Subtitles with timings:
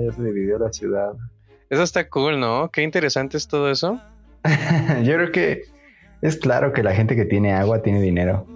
[0.00, 1.12] Ya se dividió la ciudad.
[1.70, 2.70] Eso está cool, ¿no?
[2.70, 4.00] Qué interesante es todo eso.
[5.02, 5.62] Yo creo que
[6.20, 8.46] es claro que la gente que tiene agua tiene dinero.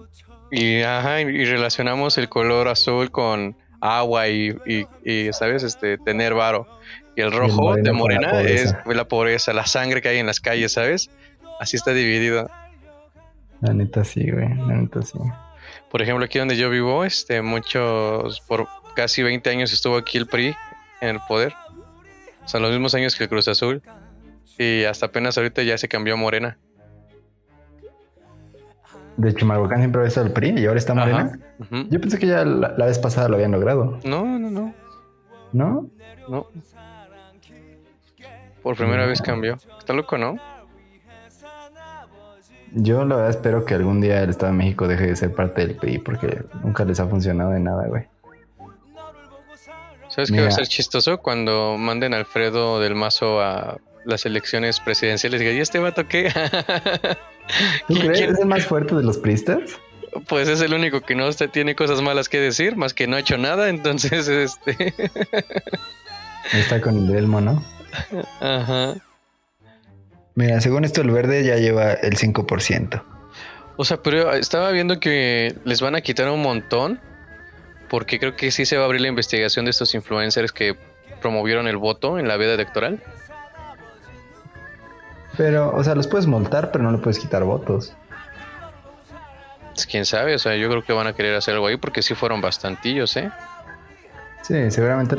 [0.51, 4.57] Y, ajá, y relacionamos el color azul con agua y,
[5.05, 5.63] y, ¿sabes?
[5.63, 6.67] Este, tener varo.
[7.17, 10.73] Y el rojo de morena es la pobreza, la sangre que hay en las calles,
[10.73, 11.11] ¿sabes?
[11.59, 12.51] Así está dividido.
[13.63, 15.19] La neta sí, güey, la neta sí.
[15.91, 20.27] Por ejemplo, aquí donde yo vivo, este, muchos, por casi 20 años estuvo aquí el
[20.27, 20.55] PRI
[21.01, 21.55] en el poder.
[22.45, 23.83] O sea, los mismos años que el Cruz Azul.
[24.59, 26.59] Y hasta apenas ahorita ya se cambió a Morena.
[29.17, 31.39] De Marbocan siempre había estado el PRI y ahora está Morena.
[31.89, 33.99] Yo pensé que ya la, vez pasada lo habían logrado.
[34.05, 34.75] No, no, no.
[35.53, 35.91] ¿No?
[36.29, 36.47] No.
[38.63, 39.57] Por primera vez cambió.
[39.79, 40.37] Está loco, ¿no?
[42.73, 45.67] Yo la verdad espero que algún día el Estado de México deje de ser parte
[45.67, 48.07] del PRI porque nunca les ha funcionado de nada, güey.
[50.17, 51.19] ¿Sabes qué va a ser chistoso?
[51.19, 56.33] Cuando manden a Alfredo del Mazo a las elecciones presidenciales, y este vato qué?
[57.87, 59.61] ¿Tú crees que es el más fuerte de los pristas?
[60.27, 63.21] Pues es el único que no tiene cosas malas que decir, más que no ha
[63.21, 64.95] hecho nada, entonces este.
[66.55, 67.63] Está con el Delmo, ¿no?
[68.41, 68.95] Ajá.
[70.35, 73.03] Mira, según esto, el verde ya lleva el 5%.
[73.77, 77.03] O sea, pero estaba viendo que les van a quitar un montón.
[77.89, 80.77] Porque creo que sí se va a abrir la investigación de estos influencers que
[81.21, 83.03] promovieron el voto en la veda electoral.
[85.37, 87.95] Pero, o sea, los puedes multar, pero no le puedes quitar votos.
[89.75, 92.01] Pues, quién sabe, o sea, yo creo que van a querer hacer algo ahí porque
[92.01, 93.31] sí fueron bastantillos, ¿eh?
[94.41, 95.17] Sí, seguramente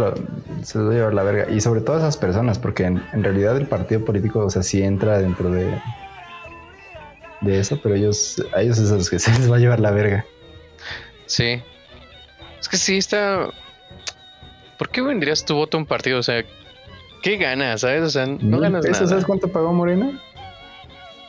[0.64, 1.52] se lo va a llevar la verga.
[1.52, 5.20] Y sobre todo esas personas, porque en, realidad el partido político, o sea, sí entra
[5.20, 5.80] dentro de,
[7.42, 9.80] de eso, pero ellos, a ellos es a los que se les va a llevar
[9.80, 10.26] la verga.
[11.28, 11.62] Sí.
[12.68, 13.48] Es que sí está.
[14.78, 16.20] ¿Por qué vendrías tu voto a un partido?
[16.20, 16.44] O sea,
[17.22, 18.04] ¿Qué ganas, sabes?
[18.04, 19.08] O sea, no ganas nada.
[19.08, 20.20] ¿Sabes cuánto pagó Morena?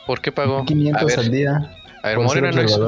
[0.05, 0.65] ¿Por qué pagó?
[0.65, 1.71] 500 al día.
[2.03, 2.79] A ver, Morena no es...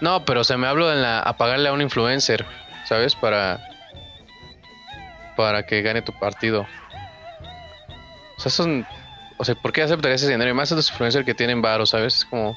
[0.00, 2.44] No, pero se me hablo de la, a pagarle a un influencer,
[2.84, 3.14] ¿sabes?
[3.14, 3.60] Para
[5.36, 6.66] para que gane tu partido.
[8.36, 8.86] O sea, son
[9.38, 10.50] o sea, ¿por qué aceptarías ese dinero?
[10.50, 12.18] Y más a los influencers que tienen varo, ¿sabes?
[12.18, 12.56] Es como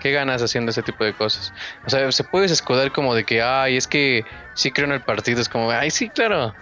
[0.00, 1.52] ¿qué ganas haciendo ese tipo de cosas?
[1.86, 4.24] O sea, se puede escudar como de que, ay, es que
[4.54, 6.52] sí creo en el partido, es como, ay, sí, claro.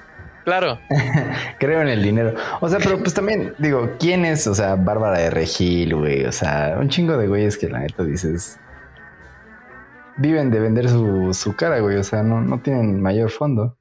[0.49, 0.79] Claro.
[1.59, 2.33] Creo en el dinero.
[2.63, 4.47] O sea, pero pues también digo, ¿quién es?
[4.47, 6.25] O sea, Bárbara de Regil, güey.
[6.25, 8.59] O sea, un chingo de güeyes que la neta dices.
[10.17, 11.99] Viven de vender su, su cara, güey.
[11.99, 13.77] O sea, no, no tienen mayor fondo.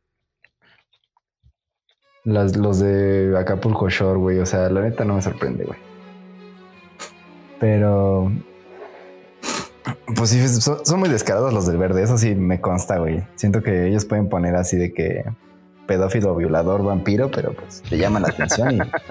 [2.25, 4.39] Las, los de Acapulco Shore, güey.
[4.39, 5.79] O sea, la neta no me sorprende, güey.
[7.61, 8.29] Pero.
[10.15, 12.03] Pues sí, son, son muy descarados los del verde.
[12.03, 13.23] Eso sí me consta, güey.
[13.35, 15.23] Siento que ellos pueden poner así de que
[15.87, 18.91] pedófilo, violador, vampiro, pero pues te llama la atención.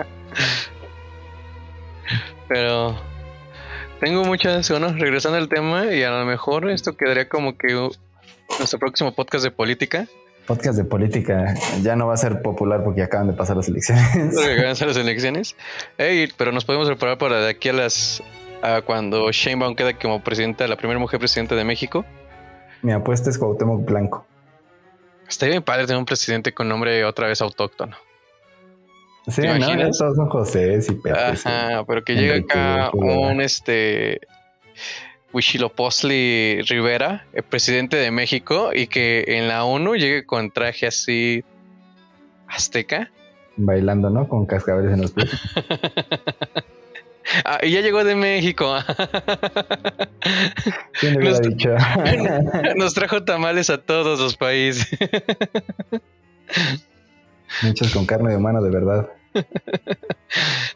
[2.48, 2.96] Pero
[4.00, 7.72] tengo muchas ganas, regresando al tema, y a lo mejor esto quedaría como que
[8.58, 10.06] nuestro próximo podcast de política.
[10.46, 14.06] Podcast de política ya no va a ser popular porque acaban de pasar las elecciones.
[14.14, 15.56] acaban de pasar las elecciones.
[16.36, 18.22] pero nos podemos preparar para de aquí a las
[18.62, 22.04] a cuando Sheinbaum queda como presidenta, la primera mujer presidenta de México.
[22.82, 24.26] Mi apuesta es Cuauhtémoc Blanco.
[25.28, 27.96] Está bien padre tener un presidente con nombre otra vez autóctono.
[29.28, 34.20] Sí, no, todos son José y Ajá, pero que llega acá un este
[35.32, 41.44] Huichilopochtli Rivera, el presidente de México, y que en la ONU llegue con traje así
[42.46, 43.10] azteca.
[43.56, 44.28] Bailando, ¿no?
[44.28, 45.30] Con cascabeles en los pies.
[47.44, 48.76] Ah, y ya llegó de México.
[51.00, 51.70] ¿Quién nos, dicho?
[52.76, 54.88] nos trajo tamales a todos los países.
[57.62, 59.08] Muchos con carne de humano, de verdad.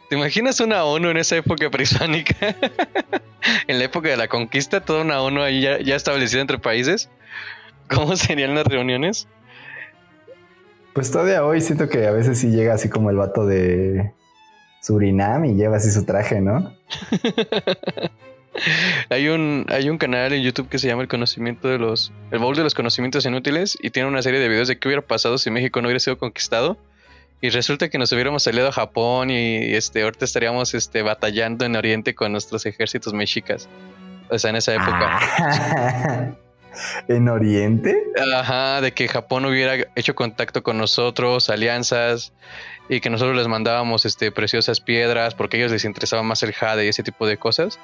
[0.08, 2.34] ¿Te imaginas una ONU en esa época prehispánica?
[3.66, 7.08] en la época de la conquista, toda una ONU ahí ya, ya establecida entre países.
[7.88, 9.28] ¿Cómo serían las reuniones?
[10.92, 14.12] Pues todavía hoy siento que a veces sí llega así como el vato de
[14.80, 16.72] Surinam y lleva así su traje, ¿no?
[19.10, 22.40] hay un hay un canal en YouTube que se llama El conocimiento de los el
[22.40, 25.38] bowl de los conocimientos inútiles y tiene una serie de videos de qué hubiera pasado
[25.38, 26.76] si México no hubiera sido conquistado
[27.42, 31.74] y resulta que nos hubiéramos salido a Japón y este ahorita estaríamos este batallando en
[31.74, 33.68] Oriente con nuestros ejércitos mexicas.
[34.28, 36.36] O sea, en esa época.
[37.08, 37.96] ¿En Oriente?
[38.34, 42.32] Ajá, de que Japón hubiera hecho contacto con nosotros, alianzas,
[42.90, 46.52] y que nosotros les mandábamos este, preciosas piedras porque a ellos les interesaba más el
[46.52, 47.78] jade y ese tipo de cosas.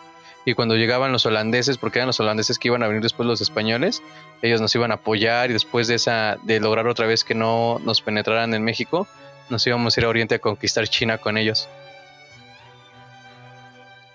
[0.44, 3.40] y cuando llegaban los holandeses, porque eran los holandeses que iban a venir después los
[3.40, 4.02] españoles,
[4.42, 7.80] ellos nos iban a apoyar y después de esa, de lograr otra vez que no
[7.84, 9.08] nos penetraran en México,
[9.48, 11.68] nos íbamos a ir a Oriente a conquistar China con ellos.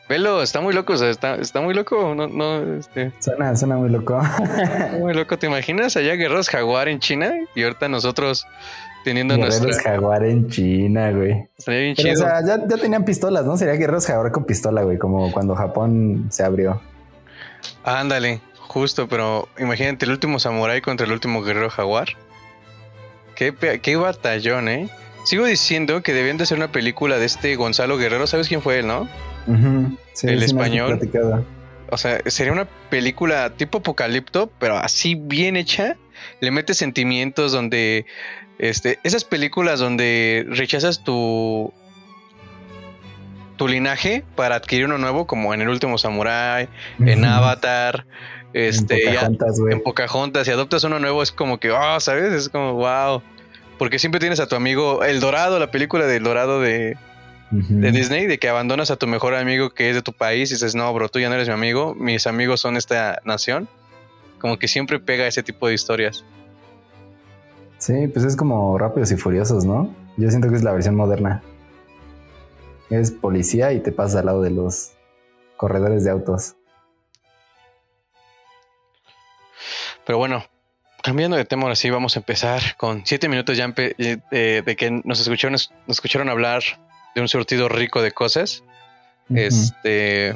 [0.10, 3.14] Velo, está muy loco, o sea, está, está muy loco, no, no, este.
[3.20, 4.22] Suena, suena muy loco.
[5.00, 7.34] muy loco, ¿te imaginas allá guerreros jaguar en China?
[7.56, 8.46] Y ahorita nosotros
[9.04, 9.92] teniendo guerreros nuestra...
[9.94, 11.48] jaguar en China, güey.
[11.58, 12.26] Estaría bien Pero, chido.
[12.26, 13.58] o sea, ya, ya tenían pistolas, ¿no?
[13.58, 16.82] Sería guerreros jaguar con pistola, güey, como cuando Japón se abrió.
[17.84, 22.10] Ándale, justo, pero imagínate el último samurái contra el último guerrero jaguar.
[23.36, 24.90] Qué, qué batallón, ¿eh?
[25.24, 28.26] Sigo diciendo que debían de hacer una película de este Gonzalo Guerrero.
[28.28, 29.08] ¿Sabes quién fue él, no?
[30.14, 31.00] Sí, El sí español.
[31.90, 35.98] O sea, sería una película tipo apocalipto, pero así bien hecha.
[36.40, 38.06] Le metes sentimientos donde.
[38.62, 41.74] Este, esas películas donde rechazas tu.
[43.58, 46.70] tu linaje para adquirir uno nuevo, como en El último Samurai,
[47.00, 47.26] en.
[47.26, 48.06] Avatar,
[48.54, 52.32] este, en ya- Pocahontas, en Pocahontas, si adoptas uno nuevo es como que, ah, ¿sabes?
[52.34, 53.22] Es como, wow.
[53.78, 56.98] Porque siempre tienes a tu amigo, El Dorado, la película del Dorado de,
[57.50, 60.54] de Disney, de que abandonas a tu mejor amigo que es de tu país y
[60.54, 63.68] dices, no, bro, tú ya no eres mi amigo, mis amigos son esta nación.
[64.40, 66.24] Como que siempre pega ese tipo de historias.
[67.82, 69.92] Sí, pues es como Rápidos y Furiosos, ¿no?
[70.16, 71.42] Yo siento que es la versión moderna.
[72.92, 74.92] Eres policía y te pasas al lado de los
[75.58, 76.56] corredores de autos.
[80.06, 80.46] Pero bueno,
[81.02, 85.02] cambiando de tema, ahora sí vamos a empezar con siete minutos ya eh, de, que
[85.04, 86.62] nos escucharon, nos escucharon hablar
[87.16, 88.64] de un surtido rico de cosas.
[89.34, 90.36] Este,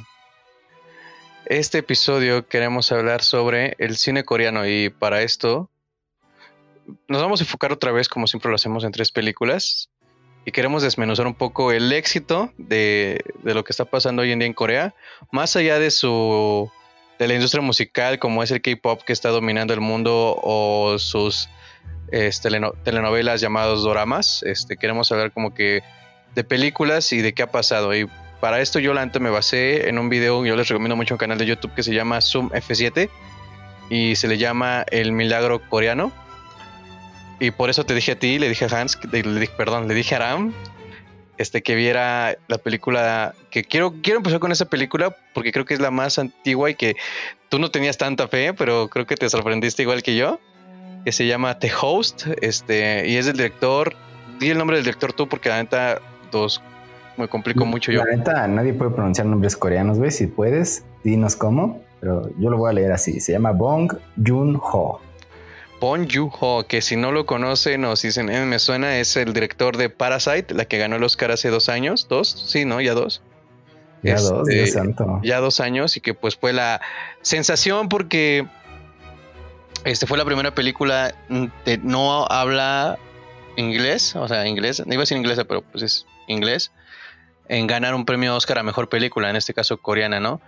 [1.45, 5.69] este episodio queremos hablar sobre el cine coreano y para esto
[7.07, 9.89] nos vamos a enfocar otra vez, como siempre lo hacemos, en tres películas
[10.45, 14.39] y queremos desmenuzar un poco el éxito de, de lo que está pasando hoy en
[14.39, 14.93] día en Corea,
[15.31, 16.69] más allá de su
[17.17, 21.49] de la industria musical como es el K-pop que está dominando el mundo o sus
[22.11, 24.43] este, teleno- telenovelas llamados doramas.
[24.43, 25.81] Este, queremos hablar como que
[26.35, 27.95] de películas y de qué ha pasado.
[27.95, 28.07] Y
[28.41, 31.37] para esto yo neta me basé en un video, yo les recomiendo mucho un canal
[31.37, 33.09] de YouTube que se llama Zoom F7
[33.89, 36.11] y se le llama El Milagro Coreano.
[37.39, 39.93] Y por eso te dije a ti, le dije a Hans, le dije, perdón, le
[39.93, 40.53] dije a Aram,
[41.37, 45.73] este, que viera la película, que quiero, quiero empezar con esa película porque creo que
[45.73, 46.95] es la más antigua y que
[47.49, 50.39] tú no tenías tanta fe, pero creo que te sorprendiste igual que yo,
[51.03, 53.93] que se llama The Host, este, y es del director,
[54.39, 55.99] di el nombre del director tú porque la neta,
[56.31, 56.61] dos,
[57.17, 58.03] me complico mucho yo.
[58.03, 60.11] La neta, nadie puede pronunciar nombres coreanos, güey.
[60.11, 61.81] Si puedes, dinos cómo.
[62.01, 63.19] Pero yo lo voy a leer así.
[63.19, 63.93] Se llama Bong
[64.23, 64.99] Joon-ho.
[65.79, 69.33] Bong Joon-ho, que si no lo conocen o si dicen, "Eh, me suena, es el
[69.33, 72.79] director de Parasite, la que ganó el Oscar hace dos años, dos, sí, ¿no?
[72.81, 73.21] Ya dos.
[74.01, 75.19] Ya Este, dos, Dios santo.
[75.23, 76.79] ya dos años y que pues fue la
[77.21, 78.45] sensación porque
[79.83, 81.15] este fue la primera película
[81.65, 82.97] de no habla
[83.57, 86.71] inglés, o sea, inglés, no iba a decir inglesa, pero pues es inglés,
[87.47, 90.41] en ganar un premio Oscar a mejor película, en este caso coreana, ¿no?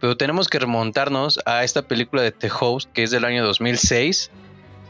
[0.00, 4.30] Pero tenemos que remontarnos a esta película de The Host, que es del año 2006,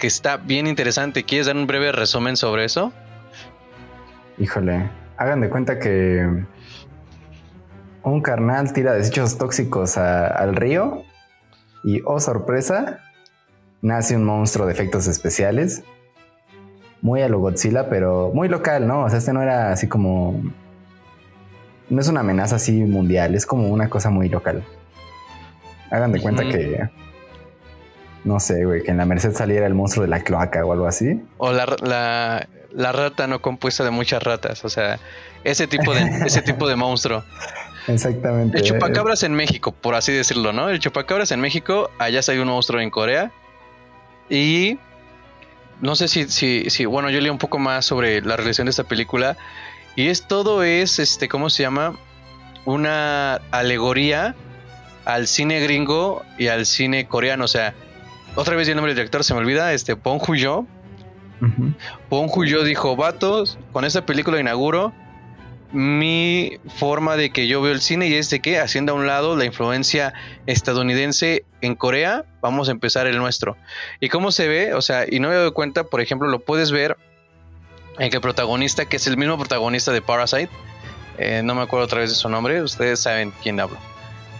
[0.00, 1.22] que está bien interesante.
[1.22, 2.92] ¿Quieres dar un breve resumen sobre eso?
[4.38, 6.26] Híjole, hagan de cuenta que
[8.02, 11.04] un carnal tira desechos tóxicos a- al río
[11.84, 13.00] y, oh sorpresa,
[13.82, 15.84] nace un monstruo de efectos especiales.
[17.02, 19.04] Muy a lo Godzilla, pero muy local, ¿no?
[19.04, 20.42] O sea, este no era así como...
[21.88, 24.64] No es una amenaza así mundial, es como una cosa muy local.
[25.90, 26.88] Hagan de cuenta que...
[28.24, 30.86] No sé, güey, que en la Merced saliera el monstruo de la cloaca o algo
[30.86, 31.22] así.
[31.38, 34.98] O la, la, la rata no compuesta de muchas ratas, o sea,
[35.44, 37.24] ese tipo de, ese tipo de monstruo.
[37.86, 38.58] Exactamente.
[38.58, 40.68] El chupacabras en México, por así decirlo, ¿no?
[40.68, 43.32] El chupacabras en México, allá hay un monstruo en Corea.
[44.28, 44.78] Y
[45.80, 48.70] no sé si, si, si, bueno, yo leí un poco más sobre la relación de
[48.70, 49.36] esta película.
[49.96, 51.96] Y es todo es, este, ¿cómo se llama?
[52.64, 54.34] Una alegoría
[55.04, 57.44] al cine gringo y al cine coreano.
[57.44, 57.74] O sea,
[58.36, 60.66] otra vez el nombre del director se me olvida, este, Bong Joon-ho.
[61.40, 61.72] Ujú.
[62.08, 64.92] Bong Joon-ho dijo, vatos, con esta película inauguro
[65.72, 69.06] mi forma de que yo veo el cine y es de que haciendo a un
[69.06, 70.12] lado la influencia
[70.46, 73.56] estadounidense en Corea, vamos a empezar el nuestro.
[74.00, 74.74] ¿Y cómo se ve?
[74.74, 76.96] O sea, y no me doy cuenta, por ejemplo, lo puedes ver
[78.00, 80.50] en que el protagonista, que es el mismo protagonista de Parasite,
[81.18, 83.76] eh, no me acuerdo otra vez de su nombre, ustedes saben quién hablo.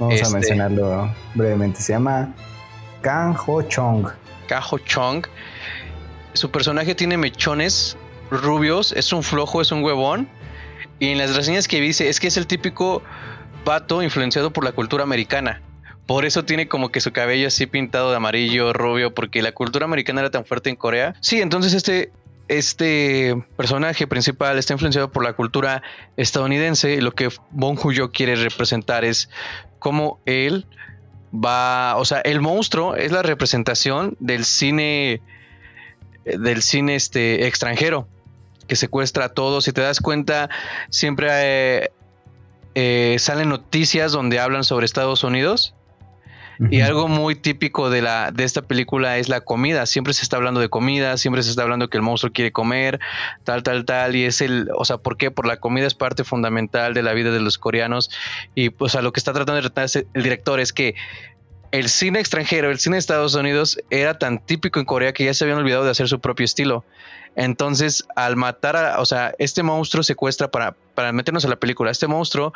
[0.00, 1.80] Vamos Este- a mencionarlo brevemente.
[1.80, 2.34] Se llama
[3.02, 4.08] Kang Ho Chong.
[4.48, 5.26] Kaho Chong.
[6.34, 7.96] Su personaje tiene mechones
[8.30, 10.28] rubios, es un flojo, es un huevón.
[10.98, 13.02] Y en las reseñas que dice, es que es el típico
[13.64, 15.62] vato influenciado por la cultura americana.
[16.06, 19.84] Por eso tiene como que su cabello así pintado de amarillo, rubio, porque la cultura
[19.84, 21.14] americana era tan fuerte en Corea.
[21.20, 22.10] Sí, entonces este,
[22.48, 25.82] este personaje principal está influenciado por la cultura
[26.16, 29.30] estadounidense y lo que Bong Joon-ho quiere representar es
[29.78, 30.66] cómo él
[31.32, 35.20] va, o sea, el monstruo es la representación del cine
[36.24, 38.06] del cine este extranjero
[38.66, 39.64] que secuestra a todos.
[39.64, 40.48] Si te das cuenta,
[40.90, 41.90] siempre eh,
[42.74, 45.74] eh, salen noticias donde hablan sobre Estados Unidos.
[46.68, 49.86] Y algo muy típico de, la, de esta película es la comida.
[49.86, 53.00] Siempre se está hablando de comida, siempre se está hablando que el monstruo quiere comer,
[53.44, 54.14] tal, tal, tal.
[54.14, 55.30] Y es el, o sea, ¿por qué?
[55.30, 58.10] Por la comida es parte fundamental de la vida de los coreanos.
[58.54, 60.94] Y pues a lo que está tratando de retar el director es que
[61.72, 65.32] el cine extranjero, el cine de Estados Unidos era tan típico en Corea que ya
[65.32, 66.84] se habían olvidado de hacer su propio estilo.
[67.36, 71.90] Entonces, al matar a, o sea, este monstruo secuestra para, para meternos a la película,
[71.90, 72.52] este monstruo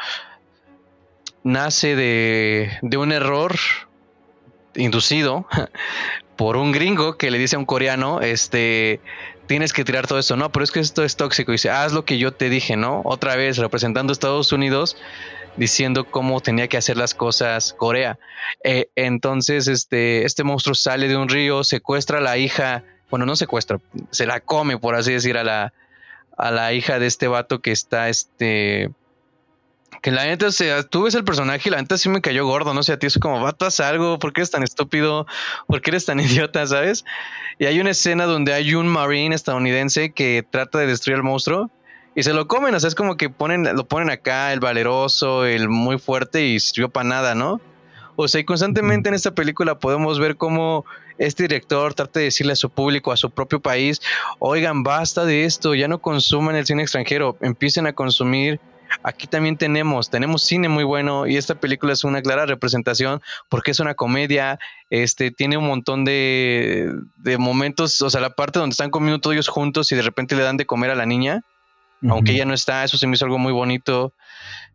[1.44, 3.54] nace de, de un error
[4.76, 5.46] inducido
[6.36, 9.00] por un gringo que le dice a un coreano, este,
[9.46, 12.04] tienes que tirar todo esto, no, pero es que esto es tóxico, dice, haz lo
[12.04, 13.02] que yo te dije, ¿no?
[13.04, 14.96] Otra vez representando a Estados Unidos,
[15.56, 18.18] diciendo cómo tenía que hacer las cosas Corea.
[18.64, 22.82] Eh, entonces, este, este monstruo sale de un río, secuestra a la hija
[23.14, 23.78] bueno, no secuestra,
[24.10, 25.72] se la come, por así decir, a la,
[26.36, 28.90] a la hija de este vato que está, este,
[30.04, 32.44] que la neta, o sea, tú ves el personaje y la neta sí me cayó
[32.46, 35.26] gordo, no sé, a ti es como, haz algo, ¿por qué eres tan estúpido?
[35.66, 37.06] ¿Por qué eres tan idiota, sabes?
[37.58, 41.70] Y hay una escena donde hay un marine estadounidense que trata de destruir al monstruo
[42.14, 45.46] y se lo comen, o sea, es como que ponen, lo ponen acá, el valeroso,
[45.46, 47.62] el muy fuerte y sirvió para nada, ¿no?
[48.16, 50.84] O sea, y constantemente en esta película podemos ver cómo
[51.16, 54.02] este director trata de decirle a su público, a su propio país,
[54.38, 58.60] oigan, basta de esto, ya no consuman el cine extranjero, empiecen a consumir.
[59.02, 63.70] Aquí también tenemos, tenemos cine muy bueno y esta película es una clara representación porque
[63.70, 64.58] es una comedia,
[64.90, 69.34] este, tiene un montón de, de momentos, o sea, la parte donde están comiendo todos
[69.34, 71.42] ellos juntos y de repente le dan de comer a la niña,
[72.08, 74.12] aunque ella no está, eso se me hizo algo muy bonito.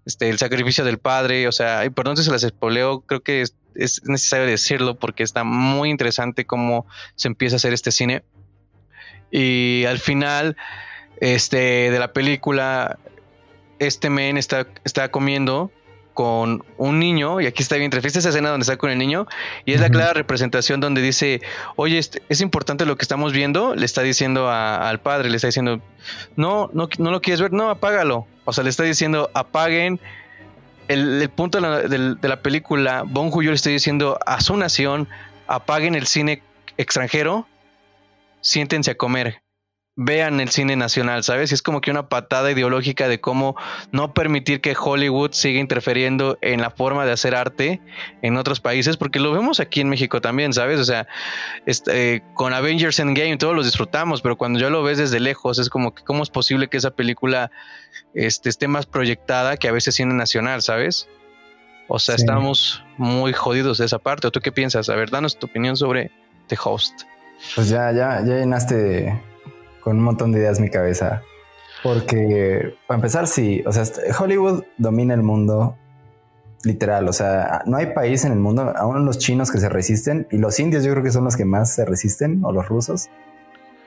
[0.05, 3.41] Este, el sacrificio del padre, o sea, y perdón si se las espoleo, creo que
[3.41, 8.23] es, es, necesario decirlo porque está muy interesante cómo se empieza a hacer este cine.
[9.31, 10.57] Y al final
[11.19, 12.97] este, de la película,
[13.79, 15.71] este men está, está comiendo
[16.13, 19.25] con un niño, y aquí está bien, esa escena donde está con el niño,
[19.63, 21.41] y es la clara representación donde dice,
[21.77, 25.47] oye, este, es importante lo que estamos viendo, le está diciendo al padre, le está
[25.47, 25.81] diciendo,
[26.35, 28.27] no, no, no lo quieres ver, no, apágalo.
[28.43, 29.99] O sea, le está diciendo, apaguen.
[30.89, 35.07] El, punto de la, película, Bon Joon le está diciendo a su nación,
[35.47, 36.43] apaguen el cine
[36.77, 37.47] extranjero,
[38.41, 39.41] siéntense a comer
[40.01, 41.51] vean el cine nacional, ¿sabes?
[41.51, 43.57] Y es como que una patada ideológica de cómo
[43.91, 47.81] no permitir que Hollywood siga interfiriendo en la forma de hacer arte
[48.21, 50.79] en otros países, porque lo vemos aquí en México también, ¿sabes?
[50.79, 51.05] O sea,
[51.65, 55.69] este, con Avengers Endgame todos los disfrutamos, pero cuando ya lo ves desde lejos es
[55.69, 57.51] como que cómo es posible que esa película
[58.13, 61.09] este, esté más proyectada que a veces cine nacional, ¿sabes?
[61.89, 64.27] O sea, estamos muy jodidos de esa parte.
[64.27, 64.87] ¿O tú qué piensas?
[64.87, 66.09] A ver, danos tu opinión sobre
[66.47, 67.01] The Host.
[67.55, 69.28] Pues ya, ya, ya llenaste
[69.89, 71.23] con un montón de ideas en mi cabeza.
[71.81, 73.83] Porque, para empezar, sí, o sea,
[74.19, 75.75] Hollywood domina el mundo
[76.63, 80.27] literal, o sea, no hay país en el mundo, aún los chinos que se resisten,
[80.29, 83.09] y los indios yo creo que son los que más se resisten, o los rusos,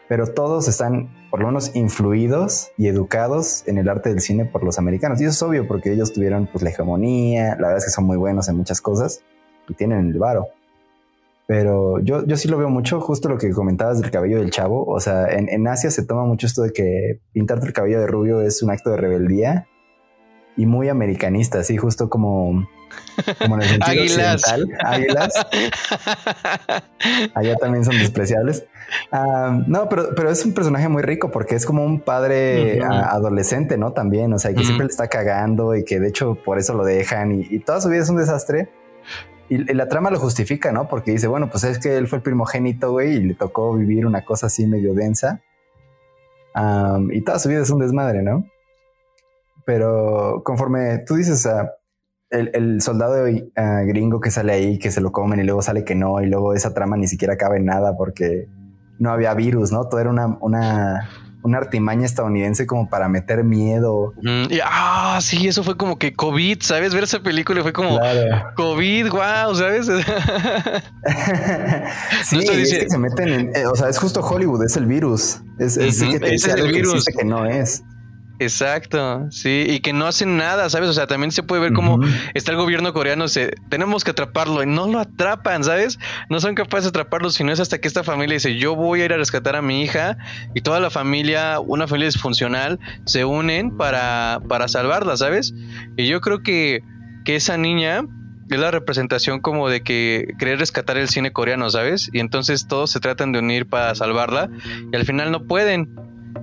[0.08, 4.64] pero todos están por lo menos influidos y educados en el arte del cine por
[4.64, 5.20] los americanos.
[5.20, 8.06] Y eso es obvio porque ellos tuvieron pues la hegemonía, la verdad es que son
[8.06, 9.22] muy buenos en muchas cosas
[9.68, 10.48] y tienen el varo.
[11.52, 14.86] Pero yo, yo sí lo veo mucho, justo lo que comentabas del cabello del chavo.
[14.86, 18.06] O sea, en, en Asia se toma mucho esto de que pintarte el cabello de
[18.06, 19.66] rubio es un acto de rebeldía
[20.56, 22.66] y muy americanista, así justo como,
[23.38, 24.42] como en el sentido águilas.
[24.82, 25.46] Águilas.
[27.34, 28.64] Allá también son despreciables.
[29.66, 33.92] no, pero, pero es un personaje muy rico porque es como un padre adolescente, ¿no?
[33.92, 36.86] También, o sea, que siempre le está cagando y que de hecho por eso lo
[36.86, 38.70] dejan y, y toda su vida es un desastre
[39.54, 40.88] y, la trama lo justifica, ¿no?
[40.88, 44.06] Porque dice, bueno, pues es que él fue el primogénito, güey, y le tocó vivir
[44.06, 45.42] una cosa así medio densa.
[47.10, 48.46] y toda su vida es un desmadre, ¿no?
[49.64, 51.46] Pero conforme tú dices,
[52.30, 55.94] el, soldado ah, gringo que sale ahí, que se lo comen y luego sale que
[55.94, 58.48] no, y luego esa trama ni siquiera cabe en nada porque
[58.98, 59.88] no había virus, ¿no?
[59.88, 61.08] Todo era una, una
[61.42, 64.14] una artimaña estadounidense como para meter miedo.
[64.22, 66.94] y, ah, sí, eso fue como que COVID, ¿sabes?
[66.94, 67.98] Ver esa película fue como
[68.56, 69.86] COVID, wow, ¿sabes?
[72.24, 75.40] sí, es que se meten en, eh, o sea, es justo Hollywood, es el virus.
[75.58, 77.04] Es, es, que te dice el virus.
[77.04, 77.82] que no es.
[78.42, 80.88] Exacto, sí, y que no hacen nada, ¿sabes?
[80.88, 82.00] O sea, también se puede ver cómo
[82.34, 85.98] está el gobierno coreano, se, tenemos que atraparlo y no lo atrapan, ¿sabes?
[86.28, 89.04] No son capaces de atraparlo, sino es hasta que esta familia dice, yo voy a
[89.04, 90.16] ir a rescatar a mi hija
[90.54, 95.54] y toda la familia, una familia disfuncional, se unen para, para salvarla, ¿sabes?
[95.96, 96.82] Y yo creo que,
[97.24, 98.02] que esa niña
[98.50, 102.10] es la representación como de que querer rescatar el cine coreano, ¿sabes?
[102.12, 104.50] Y entonces todos se tratan de unir para salvarla
[104.92, 105.88] y al final no pueden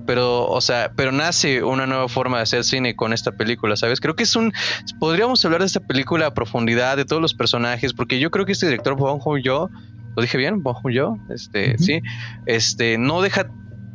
[0.06, 4.00] pero, o sea, pero nace una nueva forma de hacer cine con esta película, ¿sabes?
[4.00, 4.54] Creo que es un,
[5.00, 8.54] podríamos hablar de esta película a profundidad, de todos los personajes, porque yo creo que
[8.54, 9.70] este director Bong Joon-ho,
[10.16, 12.02] lo dije bien, Bong Joon-ho, este, sí,
[12.46, 13.50] este, no deja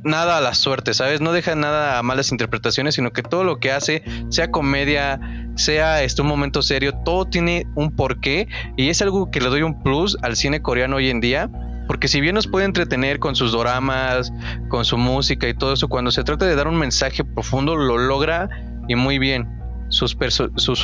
[0.04, 1.20] nada a la suerte, ¿sabes?
[1.20, 5.18] No deja nada a malas interpretaciones, sino que todo lo que hace, sea comedia,
[5.56, 8.46] sea este, un momento serio, todo tiene un porqué
[8.76, 11.50] y es algo que le doy un plus al cine coreano hoy en día
[11.86, 14.32] porque si bien nos puede entretener con sus dramas,
[14.68, 17.98] con su música y todo eso, cuando se trata de dar un mensaje profundo, lo
[17.98, 18.48] logra
[18.88, 19.48] y muy bien.
[19.88, 20.16] Sus,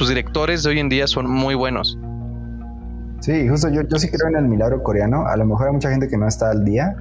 [0.09, 1.99] directores de hoy en día son muy buenos.
[3.21, 5.27] Sí, justo yo, yo sí creo en el milagro coreano.
[5.27, 6.95] A lo mejor hay mucha gente que no está al día,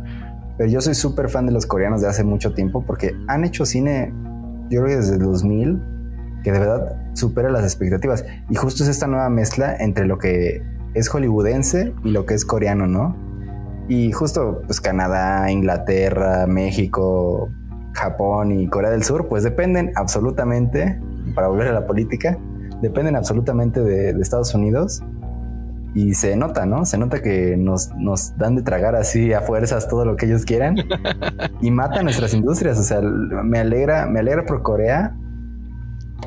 [0.58, 3.65] pero yo soy súper fan de los coreanos de hace mucho tiempo porque han hecho
[3.65, 4.13] cine,
[4.70, 5.82] yo creo que desde el 2000,
[6.44, 8.25] que de verdad supera las expectativas.
[8.50, 10.63] Y justo es esta nueva mezcla entre lo que
[10.94, 13.28] es hollywoodense y lo que es coreano, ¿no?
[13.89, 17.50] Y justo pues Canadá, Inglaterra, México,
[17.93, 21.01] Japón y Corea del Sur, pues dependen absolutamente,
[21.34, 22.38] para volver a la política,
[22.84, 25.01] dependen absolutamente de, Estados Unidos.
[25.96, 26.86] Y se nota, ¿no?
[26.86, 30.46] Se nota que nos, nos, dan de tragar así a fuerzas todo lo que ellos
[30.46, 30.75] quieran
[31.62, 32.77] y matan nuestras industrias.
[32.77, 35.15] O sea, me alegra, me alegra por Corea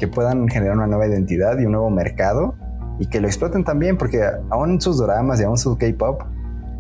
[0.01, 2.57] que puedan generar una nueva identidad y un nuevo mercado
[2.99, 6.23] y que lo exploten también, porque aún sus dramas y aún su K-pop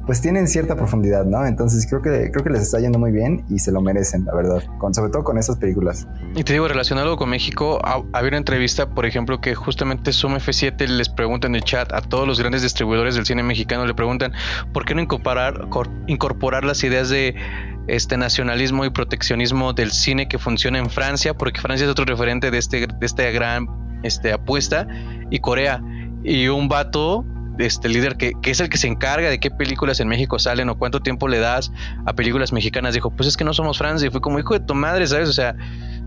[0.06, 1.46] pues tienen cierta profundidad, ¿no?
[1.46, 4.34] Entonces creo que, creo que les está yendo muy bien y se lo merecen, la
[4.34, 6.06] verdad, con, sobre todo con estas películas.
[6.34, 10.86] Y te digo, relacionado con México, había una entrevista, por ejemplo, que justamente Sum F7
[10.88, 14.32] les pregunta en el chat a todos los grandes distribuidores del cine mexicano, le preguntan,
[14.72, 15.68] ¿por qué no incorporar,
[16.06, 17.34] incorporar las ideas de
[17.86, 21.34] este nacionalismo y proteccionismo del cine que funciona en Francia?
[21.34, 23.66] Porque Francia es otro referente de, este, de esta gran
[24.02, 24.86] este, apuesta,
[25.30, 25.82] y Corea.
[26.24, 27.24] Y un vato
[27.58, 30.78] este líder que, es el que se encarga de qué películas en México salen o
[30.78, 31.72] cuánto tiempo le das
[32.06, 34.08] a películas mexicanas, dijo, pues es que no somos Francia.
[34.08, 35.28] Y fue como hijo de tu madre, ¿sabes?
[35.28, 35.54] O sea,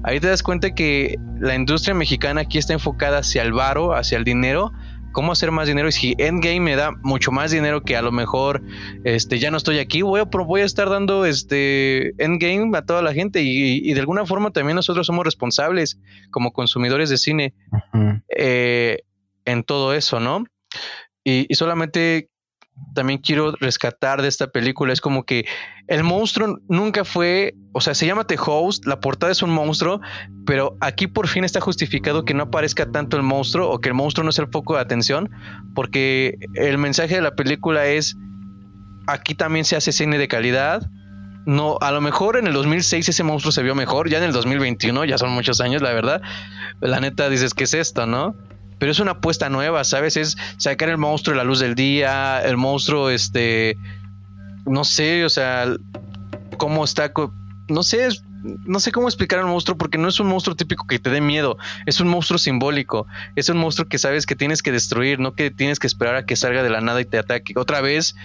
[0.04, 4.18] ahí te das cuenta que la industria mexicana aquí está enfocada hacia el varo, hacia
[4.18, 4.72] el dinero.
[5.12, 5.88] ¿Cómo hacer más dinero?
[5.88, 8.62] Y si Endgame me da mucho más dinero que a lo mejor
[9.06, 13.02] este, ya no estoy aquí, voy a, voy a estar dando este Endgame a toda
[13.02, 13.42] la gente.
[13.42, 16.00] Y, de alguna forma también nosotros somos responsables
[16.32, 17.54] como consumidores de cine
[18.36, 19.04] eh,
[19.46, 20.44] en todo eso, ¿no?
[21.26, 22.30] Y, solamente
[22.94, 25.46] también quiero rescatar de esta película es como que
[25.88, 30.02] el monstruo nunca fue, o sea, se llama The Host, la portada es un monstruo,
[30.46, 33.96] pero aquí por fin está justificado que no aparezca tanto el monstruo o que el
[33.96, 35.32] monstruo no sea el foco de atención,
[35.74, 38.16] porque el mensaje de la película es
[39.08, 40.88] aquí también se hace cine de calidad.
[41.46, 44.32] No, a lo mejor en el 2006 ese monstruo se vio mejor, ya en el
[44.32, 46.22] 2021, ya son muchos años, la verdad.
[46.82, 48.36] La neta dices, ¿qué es esto, no?
[48.80, 50.18] Pero es una apuesta nueva, ¿sabes?
[50.18, 53.78] Es sacar el monstruo de la luz del día, el monstruo, este,
[54.66, 55.76] no sé, o sea,
[56.58, 57.12] cómo está,
[57.70, 58.10] no sé,
[58.66, 61.22] no sé cómo explicar al monstruo porque no es un monstruo típico que te dé
[61.22, 65.34] miedo, es un monstruo simbólico, es un monstruo que sabes que tienes que destruir, no
[65.34, 67.54] que tienes que esperar a que salga de la nada y te ataque.
[67.56, 68.16] Otra vez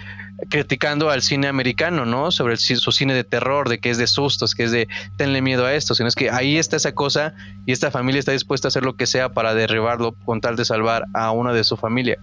[0.49, 2.31] criticando al cine americano, ¿no?
[2.31, 5.41] Sobre el, su cine de terror, de que es de sustos, que es de tenle
[5.41, 7.33] miedo a esto, sino es que ahí está esa cosa
[7.65, 10.65] y esta familia está dispuesta a hacer lo que sea para derribarlo con tal de
[10.65, 12.17] salvar a una de su familia.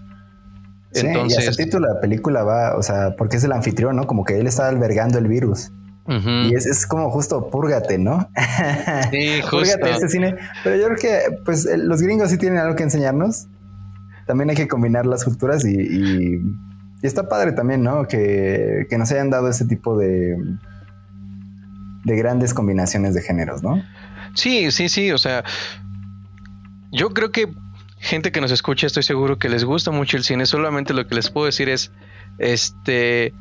[0.92, 3.52] Sí, Entonces, y hasta el título de la película va, o sea, porque es el
[3.52, 4.06] anfitrión, ¿no?
[4.06, 5.70] Como que él está albergando el virus.
[6.08, 8.30] Y es, es, como justo púrgate, ¿no?
[9.10, 9.58] Sí, justo.
[9.58, 10.36] púrgate ese cine.
[10.64, 13.46] Pero yo creo que pues los gringos sí tienen algo que enseñarnos.
[14.26, 16.42] También hay que combinar las culturas y, y,
[17.02, 18.08] está padre también, ¿no?
[18.08, 20.36] Que, que, nos hayan dado ese tipo de,
[22.04, 23.82] de grandes combinaciones de géneros, ¿no?
[24.34, 25.12] Sí, sí, sí.
[25.12, 25.44] O sea,
[26.90, 27.52] yo creo que
[27.98, 30.46] gente que nos escucha, estoy seguro que les gusta mucho el cine.
[30.46, 31.92] Solamente lo que les puedo decir es,
[32.38, 33.34] este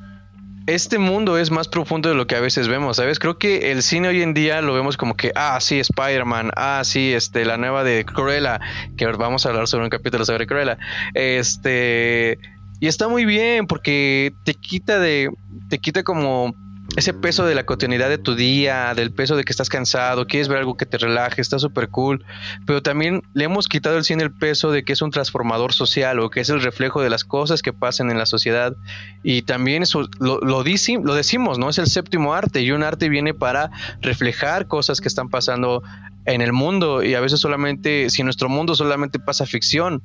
[0.68, 3.20] este mundo es más profundo de lo que a veces vemos, ¿sabes?
[3.20, 6.82] Creo que el cine hoy en día lo vemos como que, ah, sí, Spider-Man, ah,
[6.84, 8.60] sí, este, la nueva de Cruella,
[8.98, 10.78] que vamos a hablar sobre un capítulo sobre Cruella.
[11.14, 12.38] Este,
[12.82, 15.32] y está muy bien porque te quita de,
[15.70, 16.54] te quita como
[16.96, 20.48] ese peso de la cotidianidad de tu día, del peso de que estás cansado, quieres
[20.48, 22.24] ver algo que te relaje, está súper cool,
[22.66, 26.20] pero también le hemos quitado al cine el peso de que es un transformador social
[26.20, 28.76] o que es el reflejo de las cosas que pasan en la sociedad.
[29.22, 31.70] Y también eso lo, lo, lo decimos, ¿no?
[31.70, 33.70] Es el séptimo arte y un arte viene para
[34.02, 35.84] reflejar cosas que están pasando
[36.26, 37.04] en el mundo.
[37.04, 40.02] Y a veces solamente, si nuestro mundo solamente pasa ficción,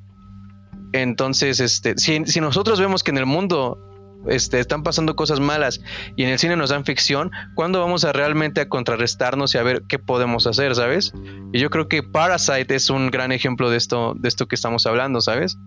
[0.93, 3.79] entonces, este, si nosotros vemos que en el mundo
[4.27, 5.81] este, están pasando cosas malas
[6.17, 9.63] y en el cine nos dan ficción, ¿cuándo vamos a realmente a contrarrestarnos y a
[9.63, 11.13] ver qué podemos hacer, ¿sabes?
[11.53, 14.87] Y yo creo que Parasite es un gran ejemplo de esto, de esto que estamos
[14.87, 15.59] hablando, ¿sabes?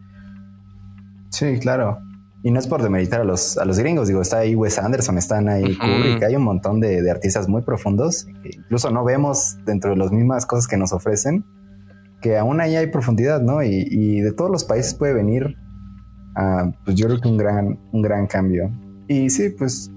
[1.30, 2.00] Sí, claro.
[2.44, 5.18] Y no es por demeritar a los, a los gringos, digo, está ahí Wes Anderson,
[5.18, 9.92] están ahí Kubrick, hay un montón de, artistas muy profundos, que incluso no vemos dentro
[9.92, 11.44] de las mismas cosas que nos ofrecen,
[12.22, 13.64] que aún ahí hay profundidad, ¿no?
[13.64, 15.58] Y, y de todos los países puede venir
[16.84, 18.72] pues yo creo que un gran, un gran cambio.
[19.08, 19.92] Y sí, pues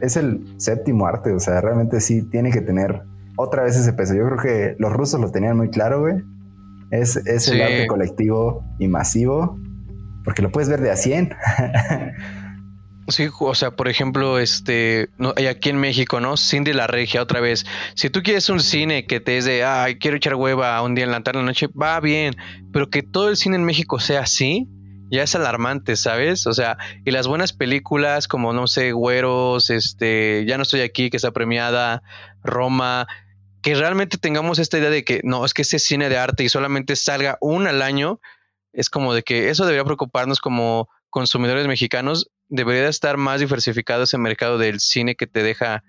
[0.00, 3.02] es el séptimo arte, o sea, realmente sí tiene que tener
[3.36, 4.14] otra vez ese peso.
[4.14, 6.16] Yo creo que los rusos lo tenían muy claro, güey.
[6.90, 9.58] Es, es el arte colectivo y masivo,
[10.24, 11.34] porque lo puedes ver de a 100.
[13.08, 16.38] Sí, o sea, por ejemplo, este, no, aquí en México, ¿no?
[16.38, 17.66] Cindy la Regia, otra vez.
[17.94, 21.04] Si tú quieres un cine que te es de, ay, quiero echar hueva un día
[21.04, 22.34] en la tarde, la noche, va bien,
[22.72, 24.70] pero que todo el cine en México sea así,
[25.10, 26.46] ya es alarmante, ¿sabes?
[26.46, 31.10] O sea, y las buenas películas como, no sé, Güeros, este, Ya no estoy aquí,
[31.10, 32.02] que está premiada,
[32.42, 33.06] Roma,
[33.62, 36.48] que realmente tengamos esta idea de que no, es que ese cine de arte y
[36.48, 38.20] solamente salga un al año,
[38.72, 44.18] es como de que eso debería preocuparnos como consumidores mexicanos, debería estar más diversificado ese
[44.18, 45.82] mercado del cine que te deja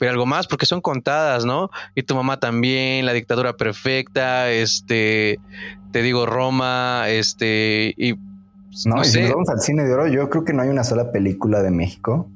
[0.00, 1.70] ver algo más, porque son contadas, ¿no?
[1.94, 5.38] Y tu mamá también, La dictadura perfecta, este,
[5.92, 8.14] te digo Roma, este, y
[8.86, 10.84] no, y si nos vamos al cine de oro, yo creo que no hay una
[10.84, 12.28] sola película de México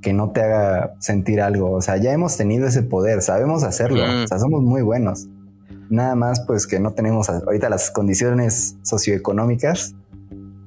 [0.00, 1.72] que no te haga sentir algo.
[1.72, 4.02] O sea, ya hemos tenido ese poder, sabemos hacerlo.
[4.02, 5.28] O sea, somos muy buenos.
[5.90, 9.94] Nada más, pues que no tenemos ahorita las condiciones socioeconómicas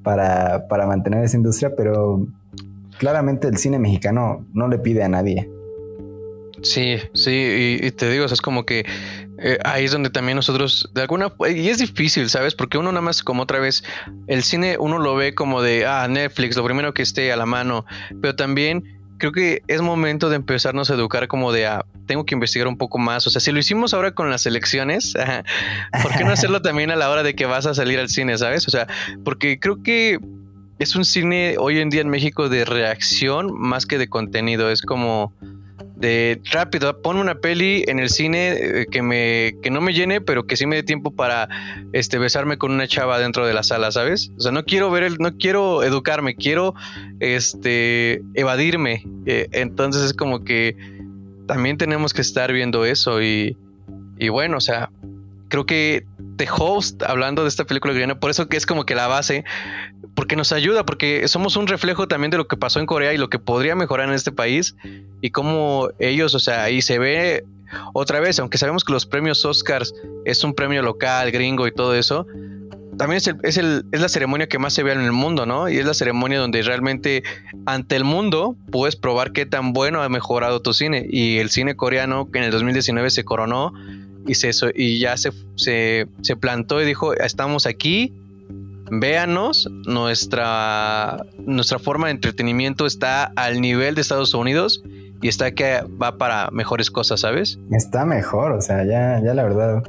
[0.04, 2.28] para, para mantener esa industria, pero
[3.00, 5.50] claramente el cine mexicano no le pide a nadie.
[6.62, 8.86] Sí, sí, y, te digo, es como que
[9.46, 12.56] eh, ahí es donde también nosotros, de alguna y es difícil, ¿sabes?
[12.56, 13.84] Porque uno nada más como otra vez,
[14.28, 17.46] el cine uno lo ve como de, ah, Netflix, lo primero que esté a la
[17.46, 17.86] mano,
[18.22, 18.86] pero también
[19.18, 22.78] creo que es momento de empezarnos a educar como de, ah, tengo que investigar un
[22.78, 25.14] poco más, o sea, si lo hicimos ahora con las elecciones,
[26.02, 28.38] ¿por qué no hacerlo también a la hora de que vas a salir al cine,
[28.38, 28.66] ¿sabes?
[28.70, 28.88] O sea,
[29.26, 30.20] porque creo que
[30.80, 34.82] es un cine hoy en día en México de reacción más que de contenido, es
[34.82, 35.34] como
[36.04, 40.20] de rápido, pon una peli en el cine eh, que me que no me llene,
[40.20, 41.48] pero que sí me dé tiempo para
[41.94, 44.30] este besarme con una chava dentro de la sala, ¿sabes?
[44.38, 46.76] O sea, no quiero ver el no quiero educarme, quiero
[47.22, 49.06] este evadirme.
[49.26, 50.76] Eh, entonces es como que
[51.48, 53.56] también tenemos que estar viendo eso y
[54.18, 54.90] y bueno, o sea,
[55.48, 58.96] creo que The Host, hablando de esta película coreana, por eso que es como que
[58.96, 59.46] la base,
[60.16, 63.18] porque nos ayuda, porque somos un reflejo también de lo que pasó en Corea y
[63.18, 64.76] lo que podría mejorar en este país
[65.22, 67.44] y cómo ellos, o sea, ahí se ve
[67.94, 69.94] otra vez, aunque sabemos que los premios Oscars
[70.26, 72.28] es un premio local, gringo y todo eso,
[72.98, 75.70] también es, es, el, es la ceremonia que más se ve en el mundo, ¿no?
[75.70, 77.24] Y es la ceremonia donde realmente
[77.66, 81.06] ante el mundo puedes probar qué tan bueno ha mejorado tu cine.
[81.10, 83.74] Y el cine coreano, que en el 2019 se coronó
[84.28, 88.14] y, se, y ya se, se, se plantó y dijo, estamos aquí,
[88.92, 94.84] véanos, nuestra, nuestra forma de entretenimiento está al nivel de Estados Unidos
[95.22, 97.60] y está que va para mejores cosas, ¿sabes?
[97.72, 99.84] Está mejor, o sea, ya, ya la verdad.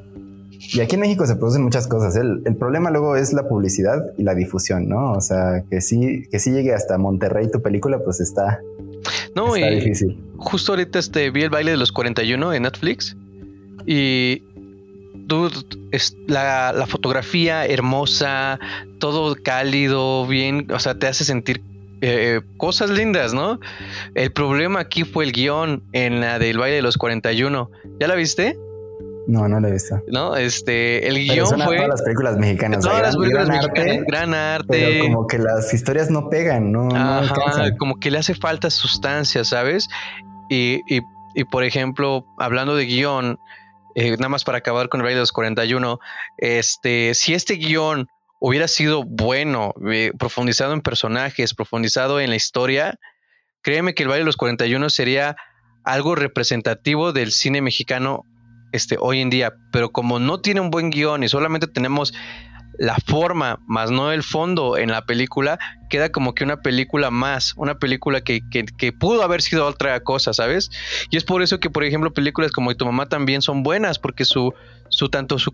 [0.72, 2.16] Y aquí en México se producen muchas cosas.
[2.16, 5.12] El, problema luego es la publicidad y la difusión, ¿no?
[5.12, 8.60] O sea, que sí, que sí llegue hasta Monterrey tu película, pues está,
[9.34, 10.22] no, está difícil.
[10.36, 13.16] Justo ahorita este, vi el baile de los 41 en Netflix
[13.86, 14.42] y
[15.92, 18.58] es la, fotografía hermosa,
[18.98, 21.62] todo cálido, bien, o sea, te hace sentir
[22.00, 23.58] eh, cosas lindas, ¿no?
[24.14, 27.70] El problema aquí fue el guion en la del baile de los 41.
[28.00, 28.58] ¿Ya la viste?
[29.26, 29.98] No, no la he visto.
[30.08, 31.76] No, este, el guion fue.
[31.76, 32.84] Todas las películas mexicanas.
[32.84, 34.66] Todas las películas gran mexicanas, arte, gran arte.
[34.68, 36.88] Pero como que las historias no pegan, ¿no?
[37.78, 39.88] como que le hace falta sustancia, ¿sabes?
[40.50, 41.00] Y, y,
[41.34, 43.38] y por ejemplo, hablando de guion,
[43.94, 45.98] eh, nada más para acabar con el baile de los 41,
[46.38, 48.08] este, si este guion
[48.40, 52.98] hubiera sido bueno, eh, profundizado en personajes, profundizado en la historia,
[53.62, 55.36] créeme que el baile de los 41 sería
[55.84, 58.24] algo representativo del cine mexicano
[58.72, 62.12] este, hoy en día, pero como no tiene un buen guion y solamente tenemos
[62.78, 67.54] la forma, más no el fondo en la película, queda como que una película más,
[67.56, 70.70] una película que, que, pudo haber sido otra cosa, ¿sabes?
[71.10, 74.24] Y es por eso que, por ejemplo, películas como Tu mamá también son buenas, porque
[74.24, 74.54] su,
[74.88, 75.52] su tanto su,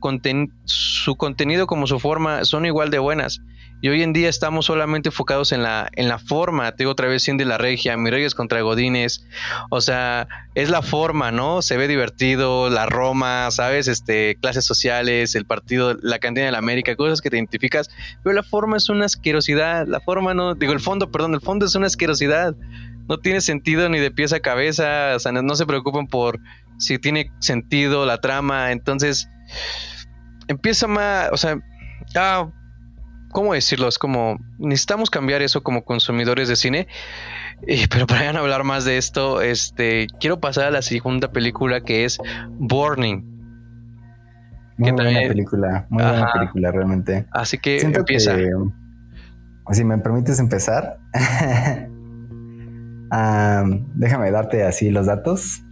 [0.65, 3.41] su contenido como su forma son igual de buenas.
[3.83, 6.71] Y hoy en día estamos solamente enfocados en la, en la forma.
[6.73, 9.25] Te digo otra vez, de la regia, Mireyes contra Godines.
[9.71, 11.63] O sea, es la forma, ¿no?
[11.63, 13.89] Se ve divertido, la Roma, ¿sabes?
[13.89, 17.89] Este, clases sociales, el partido, la cantina de la América, cosas que te identificas.
[18.23, 19.87] Pero la forma es una asquerosidad.
[19.87, 22.55] La forma no, digo, el fondo, perdón, el fondo es una asquerosidad.
[23.09, 25.15] No tiene sentido ni de pies a cabeza.
[25.17, 26.39] O sea, no, se preocupan por
[26.79, 28.73] si tiene sentido la trama.
[28.73, 29.29] Entonces,
[30.49, 31.59] empieza más, o sea,
[32.15, 32.49] ah,
[33.33, 33.89] ¿cómo decirlo?
[33.89, 36.87] Es como, necesitamos cambiar eso como consumidores de cine.
[37.91, 41.81] pero para ya no hablar más de esto, este, quiero pasar a la segunda película
[41.81, 42.19] que es
[42.59, 43.31] Burning.
[44.77, 47.27] Muy buena película, muy buena película realmente.
[47.33, 48.35] Así que empieza.
[49.73, 50.99] Si me permites empezar,
[53.95, 55.63] déjame darte así los datos.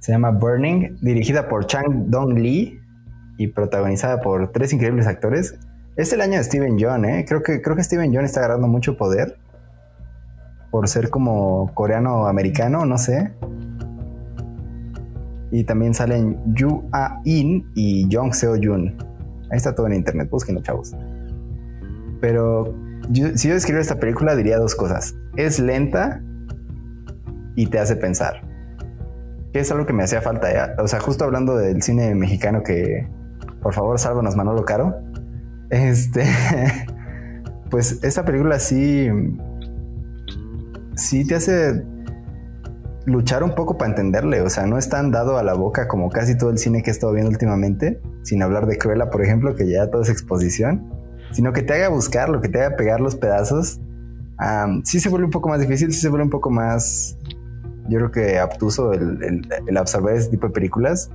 [0.00, 2.80] Se llama Burning, dirigida por Chang Dong Lee
[3.38, 5.58] y protagonizada por tres increíbles actores.
[5.96, 7.24] Es el año de Steven Yeun, ¿eh?
[7.26, 9.38] Creo que, creo que Steven Yeun está agarrando mucho poder
[10.70, 13.32] por ser como coreano-americano, no sé.
[15.50, 19.13] Y también salen Yu A In y Jong Seo Jun.
[19.54, 20.96] Ahí está todo en internet, búsquenlo, chavos.
[22.20, 22.74] Pero
[23.36, 25.14] si yo describiera esta película, diría dos cosas.
[25.36, 26.20] Es lenta
[27.54, 28.42] y te hace pensar.
[29.52, 30.50] Que es algo que me hacía falta.
[30.50, 30.74] ¿eh?
[30.80, 33.06] O sea, justo hablando del cine mexicano que,
[33.62, 34.92] por favor, sálvanos Manolo Caro.
[35.70, 36.24] Este,
[37.70, 39.08] pues esta película sí,
[40.96, 41.84] sí te hace
[43.06, 44.40] luchar un poco para entenderle.
[44.40, 46.90] O sea, no es tan dado a la boca como casi todo el cine que
[46.90, 50.92] he estado viendo últimamente, sin hablar de Cruella, por ejemplo, que ya todo es exposición,
[51.32, 53.80] sino que te haga buscar, lo que te haga pegar los pedazos.
[54.84, 57.16] sí se vuelve un poco más difícil, sí se vuelve un poco más,
[57.88, 61.10] yo creo que obtuso el, el absorber ese tipo de películas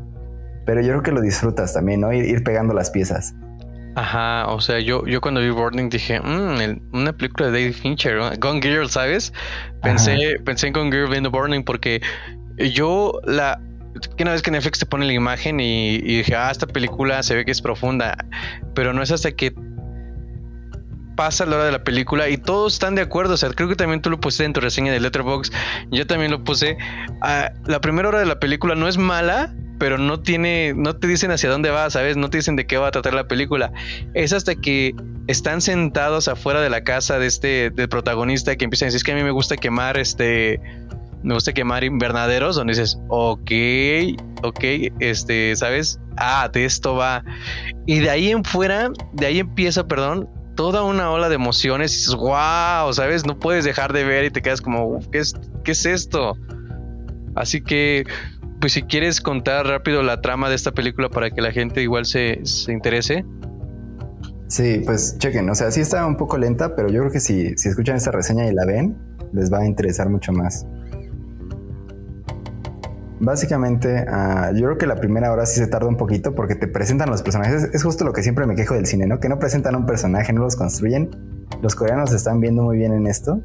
[0.70, 2.14] pero yo creo que lo disfrutas también, ¿no?
[2.14, 3.34] Ir, pegando las piezas.
[3.96, 8.20] Ajá, o sea, yo, yo cuando vi Burning dije, mmm, una película de David Fincher,
[8.40, 9.34] Gone Girl, ¿sabes?
[9.82, 12.02] Pensé, pensé en Gone Girl viendo Burning porque
[12.74, 13.60] yo la,
[14.16, 17.24] que una vez que Netflix te pone la imagen y, y, dije, ah, esta película
[17.24, 18.18] se ve que es profunda,
[18.76, 19.54] pero no es hasta que
[21.20, 23.34] pasa la hora de la película y todos están de acuerdo.
[23.34, 25.54] O sea, creo que también tú lo pusiste en tu reseña de Letterboxd.
[25.92, 26.78] Yo también lo puse.
[27.22, 31.08] Ah, la primera hora de la película no es mala, pero no tiene, no te
[31.08, 32.16] dicen hacia dónde va, ¿sabes?
[32.16, 33.74] No te dicen de qué va a tratar la película.
[34.14, 34.96] Es hasta que
[35.28, 39.04] están sentados afuera de la casa de este, del protagonista que empiezan a decir, es
[39.04, 40.62] que a mí me gusta quemar este,
[41.22, 43.52] me gusta quemar invernaderos, donde dices, ok,
[44.44, 44.64] ok,
[45.02, 46.00] este, ¿sabes?
[46.16, 47.26] Ah, de esto va.
[47.86, 50.30] Y de ahí en fuera, de ahí empieza, perdón,
[50.60, 53.26] toda una ola de emociones y dices, wow, ¿sabes?
[53.26, 56.36] No puedes dejar de ver y te quedas como, ¿qué es, qué es esto?
[57.36, 58.04] Así que,
[58.60, 62.06] pues si quieres contar rápido la trama de esta película para que la gente igual
[62.06, 63.24] se, se interese.
[64.48, 67.56] Sí, pues chequen, o sea, sí está un poco lenta, pero yo creo que si,
[67.56, 68.98] si escuchan esta reseña y la ven,
[69.32, 70.66] les va a interesar mucho más.
[73.20, 76.68] Básicamente, ah, yo creo que la primera hora sí se tarda un poquito porque te
[76.68, 77.70] presentan los personajes.
[77.74, 79.20] Es, justo lo que siempre me quejo del cine, ¿no?
[79.20, 81.10] Que no presentan un personaje, no los construyen.
[81.62, 83.42] Los coreanos están viendo muy bien en esto.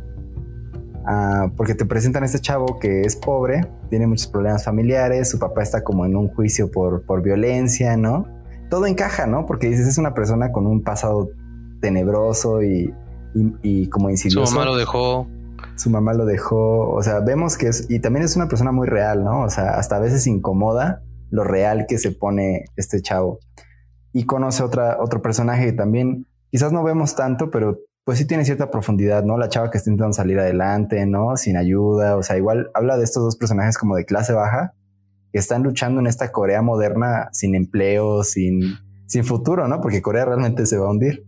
[1.07, 5.39] Ah, porque te presentan a este chavo que es pobre, tiene muchos problemas familiares, su
[5.39, 8.27] papá está como en un juicio por, por violencia, ¿no?
[8.71, 9.45] Todo encaja, ¿no?
[9.45, 11.29] Porque dices, es una persona con un pasado
[11.81, 12.95] tenebroso y,
[13.63, 14.47] y como insidioso.
[14.47, 15.27] Su mamá lo dejó
[15.77, 18.87] su mamá lo dejó, o sea, vemos que es, y también es una persona muy
[18.87, 19.43] real, ¿no?
[19.43, 23.39] O sea, hasta a veces incomoda lo real que se pone este chavo.
[24.13, 28.45] Y conoce otra, otro personaje que también quizás no vemos tanto, pero pues sí tiene
[28.45, 29.39] cierta profundidad, ¿no?
[29.39, 31.37] La chava que está intentando salir adelante, ¿no?
[31.37, 34.75] Sin ayuda, o sea, igual habla de estos dos personajes como de clase baja,
[35.33, 38.75] que están luchando en esta Corea moderna sin empleo, sin,
[39.07, 39.81] sin futuro, ¿no?
[39.81, 41.27] Porque Corea realmente se va a hundir.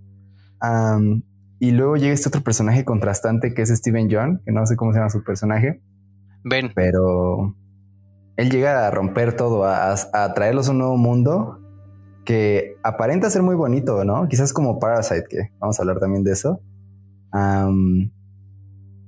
[1.59, 4.93] Y luego llega este otro personaje contrastante que es Steven John, que no sé cómo
[4.93, 5.81] se llama su personaje.
[6.45, 6.73] Ben.
[6.75, 7.57] Pero
[8.37, 9.97] él llega a romper todo, a,
[10.35, 11.61] traerlos a un nuevo mundo
[12.25, 14.29] que aparenta ser muy bonito, ¿no?
[14.29, 16.61] Quizás como Parasite, que vamos a hablar también de eso.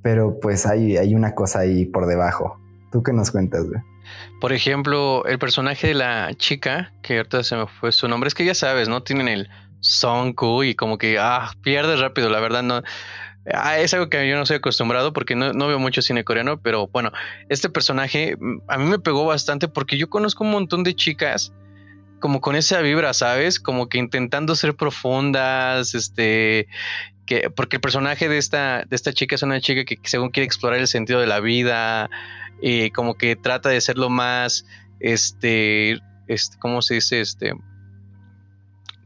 [0.03, 2.59] pero pues hay, hay una cosa ahí por debajo.
[2.91, 3.81] ¿Tú qué nos cuentas, güey?
[4.41, 8.35] Por ejemplo, el personaje de la chica, que ahorita se me fue su nombre, es
[8.35, 9.03] que ya sabes, ¿no?
[9.03, 9.49] Tienen el
[9.81, 12.83] Sonku y como que ah, pierdes rápido, la verdad no.
[13.53, 16.61] Ah, es algo que yo no soy acostumbrado porque no, no, veo mucho cine coreano,
[16.61, 17.13] pero bueno,
[17.49, 21.53] este personaje mm, a mí me pegó bastante porque yo conozco un montón de chicas
[22.21, 23.61] como con esa vibra, ¿sabes?
[23.61, 26.67] Como que intentando ser profundas, este,
[27.27, 30.45] que, porque el personaje de esta, de esta chica es una chica que según quiere
[30.47, 32.11] explorar el sentido de la vida,
[32.61, 34.67] y como que trata de ser lo más,
[35.01, 37.21] este, este, ¿cómo se dice?
[37.21, 37.53] Este,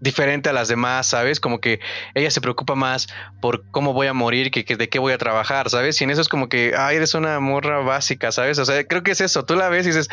[0.03, 1.39] diferente a las demás, ¿sabes?
[1.39, 1.79] Como que
[2.15, 3.07] ella se preocupa más
[3.41, 6.01] por cómo voy a morir que, de qué voy a trabajar, ¿sabes?
[6.01, 8.59] Y en eso es como que, ay, eres una morra básica, ¿sabes?
[8.59, 10.09] O sea, creo que es eso, tú la ves y dices,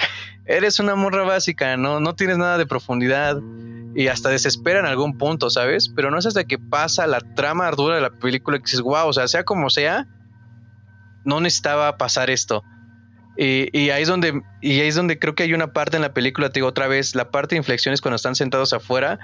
[0.46, 3.38] eres una morra básica, no, no tienes nada de profundidad
[3.96, 5.90] y hasta desespera en algún punto, ¿sabes?
[5.96, 9.08] Pero no es hasta que pasa la trama ardura de la película que dices, wow,
[9.08, 10.08] o sea, sea como sea,
[11.26, 12.64] no necesitaba pasar esto.
[13.38, 16.14] Y, ahí es donde, y ahí es donde creo que hay una parte en la
[16.14, 19.18] película, te digo otra vez, la parte de inflexiones cuando están sentados afuera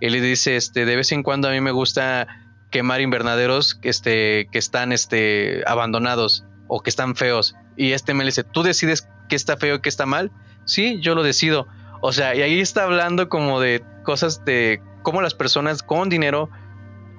[0.00, 2.26] y le dice, este, de vez en cuando a mí me gusta
[2.70, 7.54] quemar invernaderos este, que están este, abandonados o que están feos.
[7.76, 10.30] Y este me dice, ¿tú decides qué está feo y qué está mal?
[10.64, 11.66] Sí, yo lo decido.
[12.00, 16.48] O sea, y ahí está hablando como de cosas de cómo las personas con dinero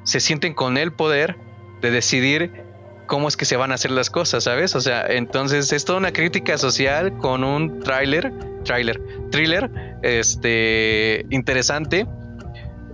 [0.03, 1.37] se sienten con el poder
[1.81, 2.63] de decidir
[3.05, 4.75] cómo es que se van a hacer las cosas, ¿sabes?
[4.75, 8.31] O sea, entonces es toda una crítica social con un tráiler,
[8.63, 9.69] tráiler, thriller,
[10.01, 12.07] este, interesante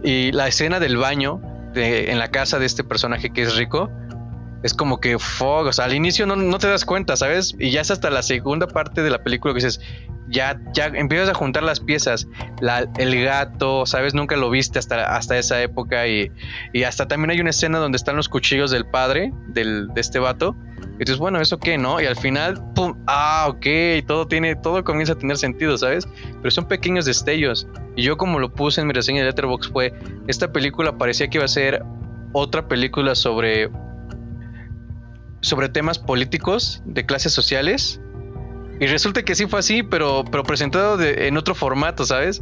[0.04, 1.42] y la escena del baño
[1.76, 3.92] en la casa de este personaje que es rico
[4.64, 7.56] es como que fog, o sea, al inicio no, no, te das cuenta, ¿sabes?
[7.60, 9.80] Y ya es hasta la segunda parte de la película que dices,
[10.30, 12.28] ya, ya empiezas a juntar las piezas,
[12.98, 14.14] el gato, ¿sabes?
[14.14, 16.32] Nunca lo viste hasta, hasta esa época y,
[16.74, 20.20] y, hasta también hay una escena donde están los cuchillos del padre del, de este
[20.20, 20.56] vato.
[20.98, 22.02] Y dices, bueno, ¿eso qué, no?
[22.02, 22.96] Y al final, ¡pum!
[23.08, 23.66] Ah, ok,
[24.08, 26.08] todo tiene, todo comienza a tener sentido, ¿sabes?
[26.42, 27.68] Pero son pequeños destellos.
[27.96, 29.94] Y yo como lo puse en mi reseña de Letterboxd fue,
[30.28, 31.84] esta película parecía que iba a ser
[32.34, 33.70] otra película sobre
[35.42, 38.02] sobre temas políticos de clases sociales
[38.80, 42.42] y resulta que sí fue así, pero, pero presentado en otro formato, ¿sabes?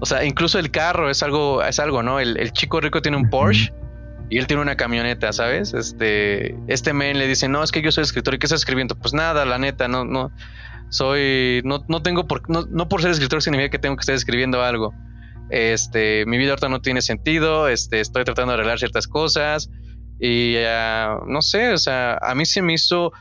[0.00, 2.20] O sea, incluso el carro es algo, es algo, ¿no?
[2.20, 3.72] El, chico rico tiene un Porsche
[4.30, 5.74] y él tiene una camioneta, ¿sabes?
[5.74, 8.94] Este, este men le dice, no, es que yo soy escritor y ¿qué estás escribiendo?
[8.94, 10.30] Pues nada, la neta, no, no,
[10.90, 14.14] soy, no, no tengo por, no, no por ser escritor significa que tengo que estar
[14.14, 14.92] escribiendo algo.
[15.50, 19.70] Este, mi vida ahorita no tiene sentido, este, estoy tratando de arreglar ciertas cosas
[20.20, 20.56] y
[21.26, 23.12] no sé, o sea, a mí se me hizo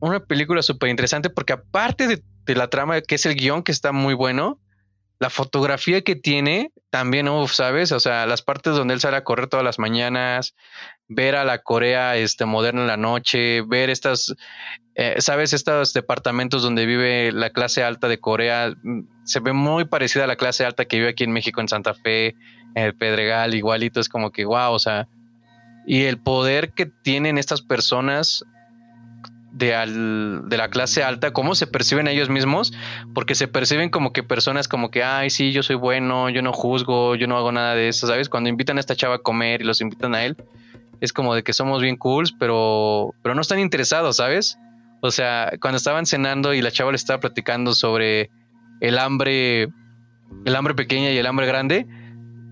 [0.00, 3.92] una película súper interesante porque aparte de, la trama, que es el guion que está
[3.92, 4.58] muy bueno,
[5.18, 7.92] la fotografía que tiene también, ¿sabes?
[7.92, 10.54] O sea, las partes donde él sale a correr todas las mañanas,
[11.08, 14.34] ver a la Corea este, moderna en la noche, ver estas,
[14.94, 15.52] eh, ¿sabes?
[15.52, 20.28] Estos departamentos donde vive la clase alta de Corea, mm, se ve muy parecida a
[20.28, 22.34] la clase alta que vive aquí en México, en Santa Fe,
[22.74, 25.08] en el Pedregal, igualito, es como que, wow, o sea,
[25.86, 28.44] y el poder que tienen estas personas
[29.54, 32.72] de, al, de la clase alta, cómo se perciben ellos mismos,
[33.14, 36.52] porque se perciben como que personas como que, ay, sí, yo soy bueno, yo no
[36.52, 38.28] juzgo, yo no hago nada de eso, ¿sabes?
[38.28, 40.36] Cuando invitan a esta chava a comer y los invitan a él,
[41.00, 44.58] es como de que somos bien cools, pero, pero no están interesados, ¿sabes?
[45.00, 48.30] O sea, cuando estaban cenando y la chava le estaba platicando sobre
[48.80, 49.68] el hambre,
[50.44, 51.86] el hambre pequeña y el hambre grande,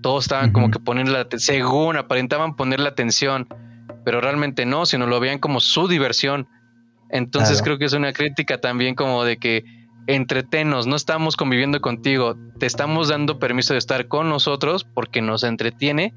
[0.01, 3.47] todos estaban como que poniendo la según aparentaban poner la atención,
[4.05, 6.47] pero realmente no, sino lo veían como su diversión.
[7.13, 9.63] Entonces creo que es una crítica también como de que
[10.07, 15.43] entretenos, no estamos conviviendo contigo, te estamos dando permiso de estar con nosotros porque nos
[15.43, 16.15] entretiene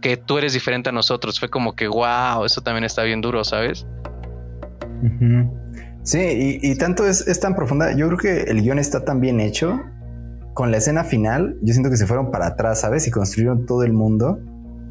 [0.00, 1.38] que tú eres diferente a nosotros.
[1.38, 3.86] Fue como que, wow, eso también está bien duro, ¿sabes?
[6.02, 7.92] Sí, y, tanto es, es, tan profunda.
[7.94, 9.80] Yo creo que el guion está tan bien hecho.
[10.54, 13.06] Con la escena final, yo siento que se fueron para atrás, ¿sabes?
[13.06, 14.40] Y construyeron todo el mundo.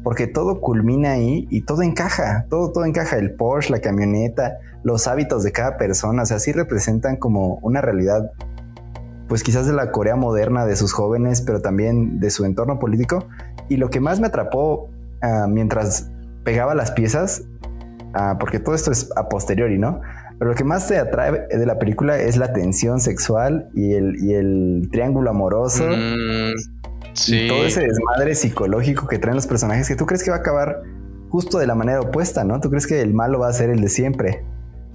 [0.02, 2.46] Porque todo culmina ahí y todo encaja.
[2.48, 3.16] Todo, todo encaja.
[3.16, 7.80] El Porsche, la camioneta, los hábitos de cada persona, o sea, sí representan como una
[7.80, 8.30] realidad,
[9.28, 13.26] pues quizás de la Corea moderna, de sus jóvenes, pero también de su entorno político.
[13.68, 14.88] Y lo que más me atrapó
[15.22, 16.10] ah, mientras
[16.44, 17.44] pegaba las piezas,
[18.14, 20.00] ah, porque todo esto es a posteriori, ¿no?
[20.38, 24.16] Pero lo que más te atrae de la película es la tensión sexual y el,
[24.24, 25.84] y el triángulo amoroso.
[25.84, 26.54] Mm,
[27.26, 30.40] y todo ese desmadre psicológico que traen los personajes que tú crees que va a
[30.40, 30.82] acabar
[31.28, 32.60] justo de la manera opuesta, ¿no?
[32.60, 34.44] Tú crees que el malo va a ser el de siempre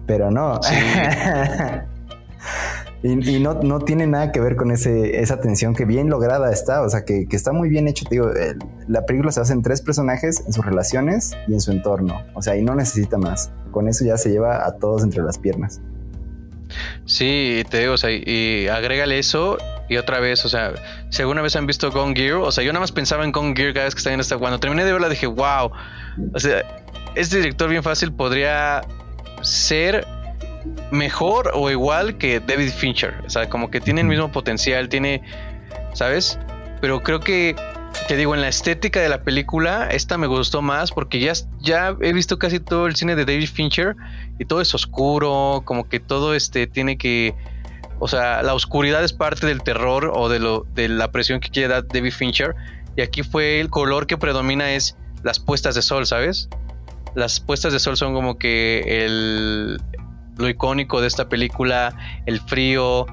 [0.06, 0.60] pero no.
[3.04, 6.82] y, no, no, tiene nada que ver con ese, esa tensión que bien lograda está,
[6.82, 8.06] o sea, que, está muy bien hecho.
[8.06, 8.32] Te digo,
[8.88, 12.42] la película se basa en tres personajes, en sus relaciones y en su entorno, o
[12.42, 13.52] sea, y no necesita más.
[13.72, 15.82] Con eso ya se lleva a todos entre las piernas.
[17.06, 19.58] Sí, te digo, o sea, y agrégale eso
[19.88, 20.74] y otra vez, o sea,
[21.10, 23.54] si alguna vez han visto Gone Gear, o sea, yo nada más pensaba en Gone
[23.56, 24.38] Gear cada vez que estaba en esta.
[24.38, 25.72] Cuando terminé de verla dije, wow,
[26.34, 26.64] o sea,
[27.16, 28.82] este director bien fácil podría
[29.42, 30.06] ser
[30.92, 33.14] mejor o igual que David Fincher.
[33.26, 35.22] O sea, como que tiene el mismo potencial, tiene,
[35.94, 36.40] ¿sabes?
[36.82, 37.56] Pero creo que,
[38.08, 41.96] te digo, en la estética de la película, esta me gustó más porque ya, ya
[42.02, 43.96] he visto casi todo el cine de David Fincher
[44.40, 47.34] y todo es oscuro, como que todo este tiene que...
[48.00, 51.50] O sea, la oscuridad es parte del terror o de, lo, de la presión que
[51.50, 52.56] quiere dar David Fincher.
[52.96, 56.50] y aquí fue el color que predomina es las puestas de sol, ¿sabes?
[57.16, 59.82] Las puestas de sol son como que el,
[60.38, 63.06] lo icónico de esta película, el frío,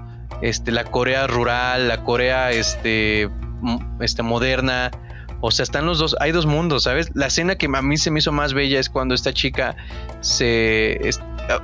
[0.43, 3.31] este, la Corea rural, la Corea este,
[4.01, 4.91] este, moderna.
[5.45, 7.11] O sea, están los dos, hay dos mundos, ¿sabes?
[7.15, 9.75] La escena que a mí se me hizo más bella es cuando esta chica
[10.21, 11.01] se...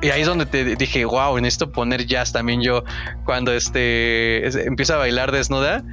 [0.03, 2.83] y ahí es donde te dije, wow, necesito poner jazz también yo.
[3.25, 5.85] Cuando este empieza a bailar desnuda.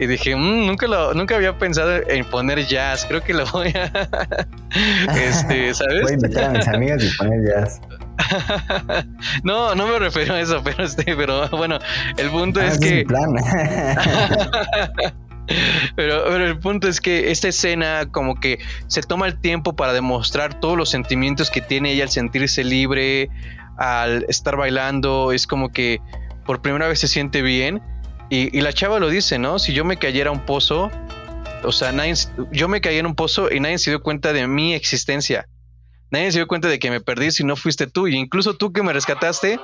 [0.00, 3.04] Y dije, mm, nunca lo, nunca había pensado en poner jazz.
[3.06, 4.08] Creo que lo voy a.
[5.14, 6.02] este, ¿sabes?
[6.02, 7.80] Voy a invitar a mis amigas y poner jazz.
[9.44, 11.78] no, no me refiero a eso, pero este, pero bueno,
[12.16, 13.06] el punto ah, es que.
[15.96, 20.60] Pero, el punto es que esta escena como que se toma el tiempo para demostrar
[20.60, 23.30] todos los sentimientos que tiene ella al sentirse libre,
[23.76, 26.00] al estar bailando, es como que
[26.44, 27.82] por primera vez se siente bien.
[28.30, 29.58] Y, y la chava lo dice, ¿no?
[29.58, 30.90] Si yo me cayera a un pozo,
[31.62, 32.14] o sea, nadie,
[32.52, 35.46] yo me caí en un pozo y nadie se dio cuenta de mi existencia
[36.10, 38.08] nadie se dio cuenta de que me perdí si no fuiste tú.
[38.08, 39.58] Y incluso tú que me rescataste,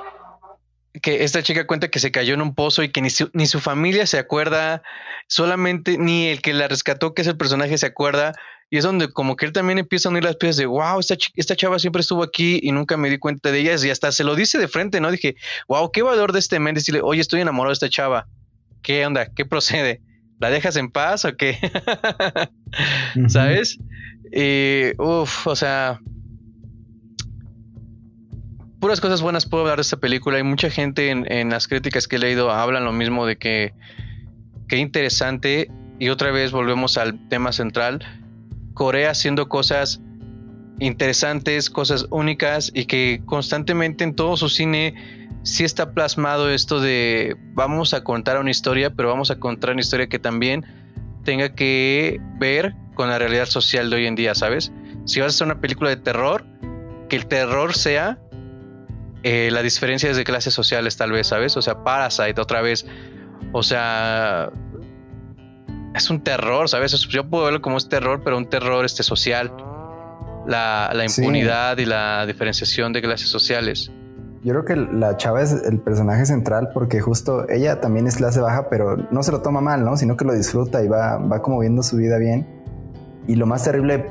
[1.01, 3.47] que esta chica cuenta que se cayó en un pozo y que ni su, ni
[3.47, 4.81] su familia se acuerda,
[5.27, 8.33] solamente ni el que la rescató, que es el personaje, se acuerda.
[8.69, 11.15] Y es donde como que él también empieza a unir las piezas de, wow, esta,
[11.35, 13.75] esta chava siempre estuvo aquí y nunca me di cuenta de ella.
[13.85, 15.11] Y hasta se lo dice de frente, ¿no?
[15.11, 15.35] Dije,
[15.67, 18.27] wow, qué valor de este men decirle, oye, estoy enamorado de esta chava.
[18.81, 19.27] ¿Qué onda?
[19.33, 20.01] ¿Qué procede?
[20.39, 21.57] ¿La dejas en paz o qué?
[23.27, 23.77] ¿Sabes?
[24.31, 25.99] Y, uff, o sea,
[28.85, 30.37] puras cosas buenas puedo hablar de esta película.
[30.37, 33.73] Hay mucha gente en, las críticas que he leído hablan lo mismo de que
[34.67, 35.71] qué interesante.
[35.97, 38.05] Y otra vez volvemos al tema central.
[38.75, 40.01] Corea haciendo cosas
[40.77, 44.93] interesantes, cosas únicas y que constantemente en todo su cine
[45.41, 49.81] sí está plasmado esto de vamos a contar una historia, pero vamos a contar una
[49.81, 50.63] historia que también
[51.23, 54.71] tenga que ver con la realidad social de hoy en día, ¿sabes?
[55.05, 56.45] Si vas a hacer una película de terror,
[57.09, 58.19] que el terror sea
[59.27, 61.57] eh, la diferencia es de clases sociales, tal vez, ¿sabes?
[61.57, 62.85] O sea, Parasite, otra vez.
[63.53, 64.51] O sea,
[65.95, 66.91] es un terror, ¿sabes?
[67.07, 69.51] Yo puedo verlo como un terror, pero un terror este, social.
[70.45, 73.91] La, impunidad y la diferenciación de clases sociales.
[74.43, 78.41] Yo creo que la chava es el personaje central porque justo ella también es clase
[78.41, 79.97] baja, pero no se lo toma mal, ¿no?
[79.97, 82.47] Sino que lo disfruta y va, va como viendo su vida bien.
[83.27, 84.05] Y lo más terrible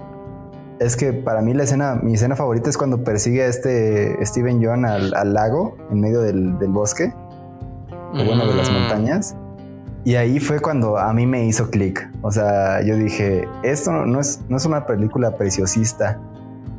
[0.81, 4.65] es que para mí la escena, mi escena favorita es cuando persigue a este Steven
[4.65, 7.13] John al, lago en medio del, bosque,
[7.91, 8.75] o bueno, de las mm.
[8.75, 9.37] montañas.
[10.05, 12.11] Y ahí fue cuando a mí me hizo clic.
[12.21, 16.21] O sea, yo dije, esto no es, no es una película preciosista,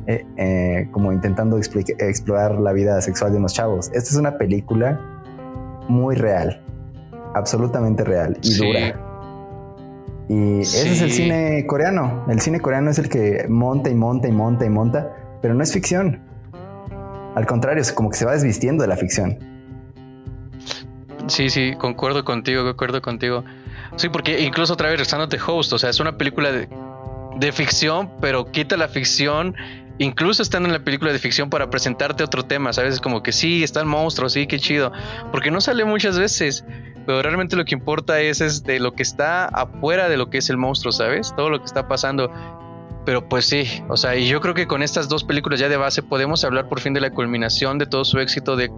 [0.06, 3.88] eh, eh, como intentando explorar la vida sexual de unos chavos.
[3.88, 5.00] Esta es una película
[5.88, 6.62] muy real,
[7.34, 9.05] absolutamente real y dura.
[10.28, 12.24] Y ese es el cine coreano.
[12.28, 15.62] El cine coreano es el que monta y monta y monta y monta, pero no
[15.62, 16.20] es ficción.
[17.34, 19.38] Al contrario, es como que se va desvistiendo de la ficción.
[21.28, 23.44] Sí, sí, concuerdo contigo, concuerdo contigo.
[23.96, 26.68] Sí, porque incluso otra vez de Host, o sea, es una película de,
[27.38, 29.54] de ficción, pero quita la ficción
[29.98, 33.00] incluso estando en la película de ficción para presentarte otro tema, ¿sabes?
[33.00, 34.92] Como que sí, está el monstruo, sí, qué chido.
[35.32, 36.64] Porque no sale muchas veces
[37.06, 40.38] pero realmente lo que importa es, es de lo que está afuera de lo que
[40.38, 41.32] es el monstruo, ¿sabes?
[41.36, 42.30] Todo lo que está pasando.
[43.04, 45.76] Pero pues sí, o sea, y yo creo que con estas dos películas ya de
[45.76, 48.68] base podemos hablar por fin de la culminación de todo su éxito de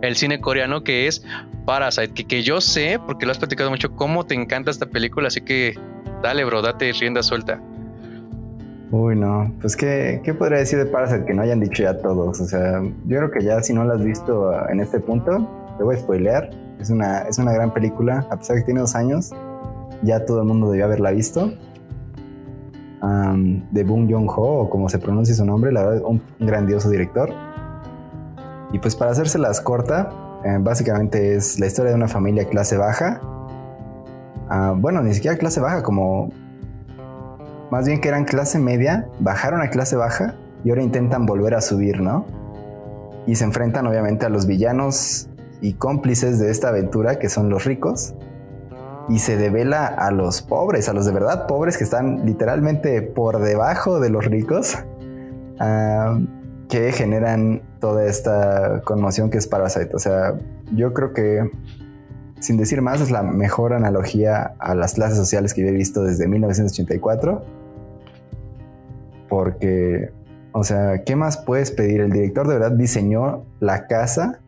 [0.00, 1.22] el cine coreano que es
[1.66, 5.28] Parasite, que, que yo sé, porque lo has platicado mucho, cómo te encanta esta película,
[5.28, 5.78] así que
[6.22, 7.60] dale, bro, date rienda suelta.
[8.90, 12.40] Uy, no, pues ¿qué, ¿qué podría decir de Parasite que no hayan dicho ya todos?
[12.40, 15.84] O sea, yo creo que ya si no la has visto en este punto, te
[15.84, 18.94] voy a spoilear es una, es una gran película, a pesar de que tiene dos
[18.94, 19.30] años,
[20.02, 21.52] ya todo el mundo debió haberla visto.
[23.70, 27.30] de Bong Joon-ho, o como se pronuncia su nombre, la verdad, un, grandioso director.
[28.72, 30.10] Y pues para hacérselas corta,
[30.44, 33.20] eh, básicamente es la historia de una familia clase baja.
[34.48, 36.30] Ah, bueno, ni siquiera clase baja, como
[37.70, 41.60] más bien que eran clase media, bajaron a clase baja y ahora intentan volver a
[41.60, 42.26] subir, ¿no?
[43.26, 45.28] Y se enfrentan obviamente a los villanos
[45.60, 48.14] y cómplices de esta aventura, que son los ricos,
[49.08, 53.40] y se devela a los pobres, a los de verdad pobres que están literalmente por
[53.40, 54.76] debajo de los ricos,
[56.68, 59.94] que generan toda esta conmoción que es Parasite.
[59.94, 60.34] O sea,
[60.74, 61.50] yo creo que,
[62.40, 66.04] sin decir más, es la mejor analogía a las clases sociales que yo he visto
[66.04, 67.42] desde 1984.
[69.28, 70.10] Porque,
[70.52, 72.00] o sea, ¿qué más puedes pedir?
[72.00, 74.40] El director de verdad diseñó la casa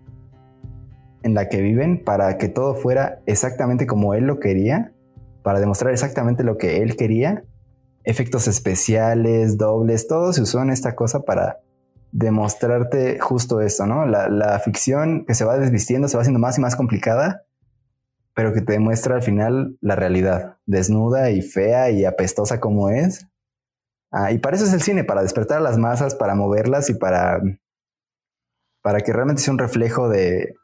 [1.22, 4.92] en la que viven para que todo fuera exactamente como él lo quería,
[5.42, 7.42] para demostrar exactamente lo que él quería.
[8.04, 11.58] Efectos especiales, dobles, todo se usó en esta cosa para
[12.12, 14.06] demostrarte justo esto, ¿no?
[14.06, 17.42] La, la ficción que se va desvistiendo, se va haciendo más y más complicada,
[18.38, 23.26] pero que te demuestra al final la realidad, desnuda y fea y apestosa como es.
[24.12, 26.94] Ah, y para eso es el cine, para despertar a las masas, para moverlas y
[26.94, 27.40] para,
[28.80, 30.54] para que realmente sea un reflejo de,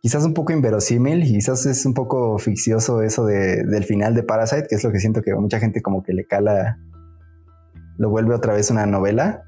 [0.00, 4.66] quizás un poco inverosímil, quizás es un poco ficcioso eso de, del final de Parasite,
[4.66, 6.78] que es lo que siento que mucha gente como que le cala,
[7.98, 9.44] lo vuelve otra vez una novela,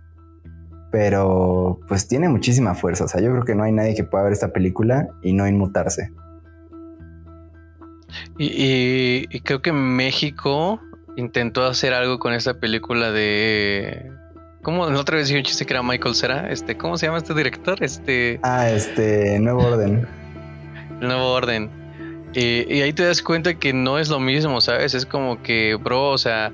[0.92, 4.24] pero pues tiene muchísima fuerza, o sea, yo creo que no hay nadie que pueda
[4.24, 6.10] ver esta película y no inmutarse.
[8.38, 10.80] Y, y creo que México
[11.16, 14.10] intentó hacer algo con esta película de
[14.62, 14.88] ¿Cómo?
[14.88, 16.50] La otra vez dije un chiste que era Michael Cera.
[16.50, 17.82] Este, ¿cómo se llama este director?
[17.82, 18.40] Este.
[18.42, 20.08] Ah, este, Nuevo Orden
[21.00, 21.70] el nuevo orden.
[22.34, 24.94] Y, ahí te das cuenta que no es lo mismo, ¿sabes?
[24.94, 26.52] Es como que, bro, o sea,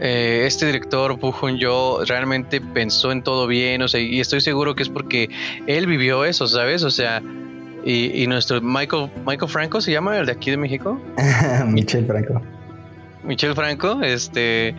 [0.00, 4.74] eh, este director, Pujun Yo, realmente pensó en todo bien, o sea, y estoy seguro
[4.74, 5.28] que es porque
[5.66, 6.84] él vivió eso, ¿sabes?
[6.84, 7.22] O sea,
[7.84, 11.00] y, y nuestro Michael, Michael Franco se llama, el de aquí de México.
[11.66, 12.40] Michel Franco.
[13.22, 14.74] Michel Franco, este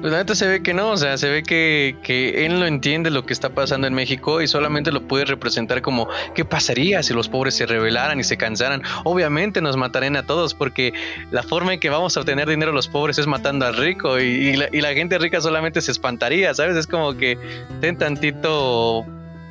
[0.00, 2.66] pues la neta se ve que no, o sea, se ve que, que, él no
[2.66, 7.02] entiende lo que está pasando en México y solamente lo puede representar como qué pasaría
[7.02, 8.82] si los pobres se rebelaran y se cansaran.
[9.04, 10.94] Obviamente nos matarían a todos porque
[11.30, 14.56] la forma en que vamos a obtener dinero los pobres es matando al rico y,
[14.56, 16.76] la, gente rica solamente se espantaría, ¿sabes?
[16.76, 17.38] Es como que
[17.80, 19.04] ten tantito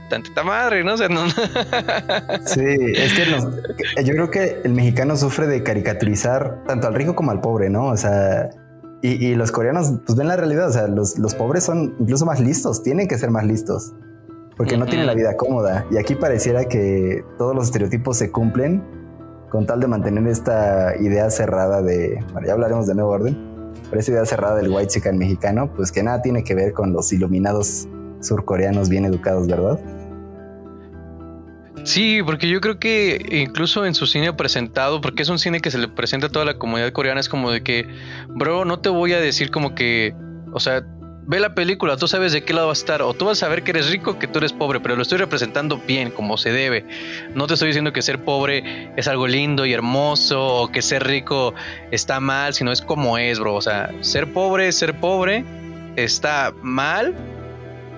[0.10, 0.96] tantita madre, ¿no?
[0.96, 1.30] O sea, no...
[2.46, 2.62] Sí,
[2.96, 7.42] es que yo creo que el mexicano sufre de caricaturizar tanto al rico como al
[7.42, 7.86] pobre, ¿no?
[7.86, 8.50] O sea,
[9.02, 12.84] y, los coreanos pues ven la realidad, o sea, los, pobres son incluso más listos,
[12.84, 13.94] tienen que ser más listos,
[14.58, 15.86] porque no tienen la vida cómoda.
[15.90, 18.84] Y aquí pareciera que todos los estereotipos se cumplen
[19.50, 24.00] con tal de mantener esta idea cerrada de, bueno, ya hablaremos de nuevo orden, pero
[24.00, 27.14] esta idea cerrada del white chicken mexicano, pues que nada tiene que ver con los
[27.14, 27.88] iluminados
[28.20, 29.80] surcoreanos bien educados, ¿verdad?
[31.90, 35.72] Sí, porque yo creo que incluso en su cine presentado, porque es un cine que
[35.72, 37.88] se le presenta a toda la comunidad coreana, es como de que,
[38.28, 40.14] bro, no te voy a decir como que,
[40.54, 40.84] o sea,
[41.26, 43.48] ve la película, tú sabes de qué lado va a estar, o tú vas a
[43.48, 46.52] saber que eres rico, que tú eres pobre, pero lo estoy representando bien, como se
[46.52, 46.86] debe.
[47.34, 51.08] No te estoy diciendo que ser pobre es algo lindo y hermoso, o que ser
[51.08, 51.56] rico
[51.90, 53.56] está mal, sino es como es, bro.
[53.56, 55.44] O sea, ser pobre ser pobre,
[55.96, 57.16] está mal,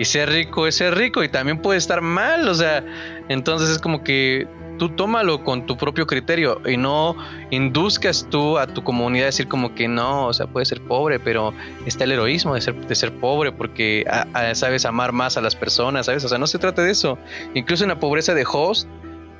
[0.02, 2.84] y ser rico es ser rico y también puede estar mal, o sea,
[3.32, 7.16] entonces es como que tú tómalo con tu propio criterio y no
[7.52, 11.20] induzcas tú a tu comunidad a decir como que no, o sea, puede ser pobre,
[11.20, 11.54] pero
[11.86, 14.06] está el heroísmo de ser, de ser pobre porque
[14.54, 16.26] sabes amar más a las personas, ¿sabes?
[16.26, 17.20] O sea, no se trata de eso.
[17.54, 18.88] Incluso en la pobreza de host,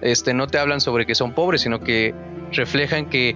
[0.02, 2.14] este, no te hablan sobre que son pobres, sino que
[2.52, 3.36] reflejan que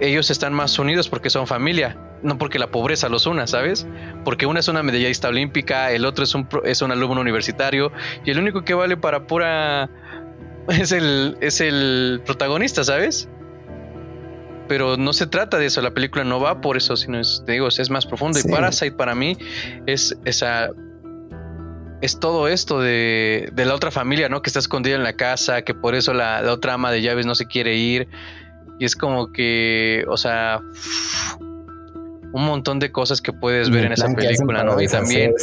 [0.00, 3.86] ellos están más unidos porque son familia no porque la pobreza los una, ¿sabes?
[4.24, 7.92] Porque una es una medallista olímpica, el otro es un, es un alumno universitario
[8.24, 9.88] y el único que vale para pura
[10.68, 13.28] es el, es el protagonista, ¿sabes?
[14.68, 17.52] Pero no se trata de eso, la película no va por eso, sino es, te
[17.52, 18.38] digo, es más profundo.
[18.38, 19.36] Y Parasite para mí
[19.86, 20.70] es esa
[22.00, 24.40] es todo esto de, de, la otra familia, ¿no?
[24.42, 27.26] Que está escondida en la casa, que por eso la, la, otra ama de llaves
[27.26, 28.08] no se quiere ir.
[28.78, 30.60] Y es como que, o sea,
[32.32, 34.80] un montón de cosas que puedes ver en esa película, ¿no?
[34.80, 35.34] Y también...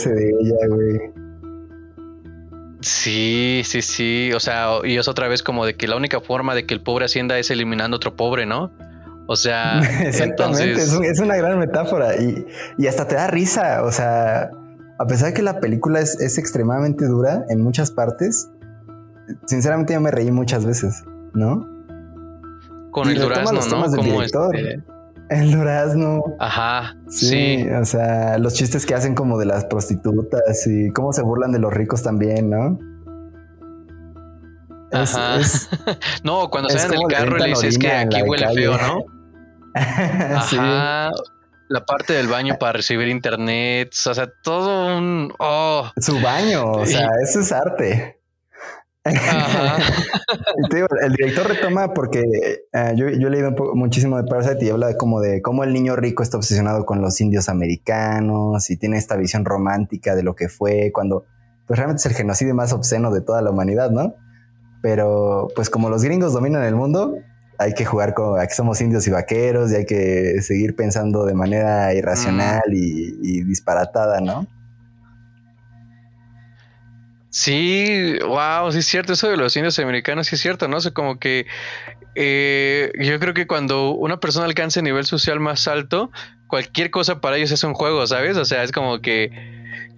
[2.81, 4.31] Sí, sí, sí.
[4.35, 6.81] O sea, y es otra vez como de que la única forma de que el
[6.81, 8.71] pobre ascienda es eliminando otro pobre, ¿no?
[9.27, 12.45] O sea, exactamente, es, una gran metáfora y,
[12.77, 13.83] y, hasta te da risa.
[13.83, 14.51] O sea,
[14.99, 18.51] a pesar de que la película es, es extremadamente dura en muchas partes,
[19.47, 21.67] sinceramente yo me reí muchas veces, ¿no?
[22.91, 23.95] Con el durazno, ¿no?
[23.95, 24.83] Como este...
[25.29, 26.23] El durazno.
[26.39, 26.95] Ajá.
[27.09, 31.51] Sí, O sea, los chistes que hacen como de las prostitutas y cómo se burlan
[31.51, 32.77] de los ricos también, ¿no?
[34.91, 35.39] Ajá.
[36.23, 39.05] no, cuando salen del carro y le dices que aquí huele feo, ¿no?
[39.75, 41.11] Ajá.
[41.67, 45.33] La parte del baño para recibir internet, o sea, todo un.
[45.39, 45.89] Oh.
[45.97, 48.19] Su baño, o sea, eso es arte.
[51.01, 52.23] el director retoma porque
[52.73, 56.23] eh, yo, he leído muchísimo de Parasite y habla como de cómo el niño rico
[56.23, 60.91] está obsesionado con los indios americanos y tiene esta visión romántica de lo que fue
[60.91, 61.25] cuando
[61.67, 64.15] pues realmente es el genocidio más obsceno de toda la humanidad, ¿no?
[64.81, 67.15] Pero pues como los gringos dominan el mundo,
[67.59, 71.35] hay que jugar con que somos indios y vaqueros y hay que seguir pensando de
[71.35, 72.73] manera irracional mm.
[72.73, 74.47] y disparatada, ¿no?
[77.37, 80.77] Sí, wow, sí es cierto, eso de los indios americanos sí es cierto, ¿no?
[80.77, 81.45] O sea, como que
[82.15, 86.11] eh, yo creo que cuando una persona alcanza el nivel social más alto,
[86.47, 88.37] cualquier cosa para ellos es un juego, ¿sabes?
[88.37, 89.31] O sea, es como que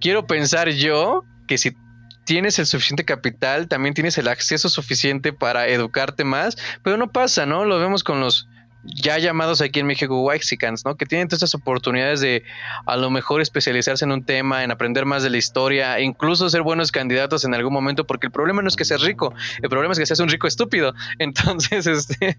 [0.02, 1.78] quiero pensar yo que si
[2.26, 7.46] tienes el suficiente capital, también tienes el acceso suficiente para educarte más, pero no pasa,
[7.46, 7.66] ¿no?
[7.66, 8.50] Lo vemos con los
[8.96, 10.96] ya llamados aquí en México Waxicans, ¿no?
[10.96, 12.44] Que tienen todas estas oportunidades de
[12.86, 16.50] a lo mejor especializarse en un tema, en aprender más de la historia, e incluso
[16.50, 19.70] ser buenos candidatos en algún momento, porque el problema no es que seas rico, el
[19.70, 20.94] problema es que seas un rico estúpido.
[21.20, 22.36] Entonces, este,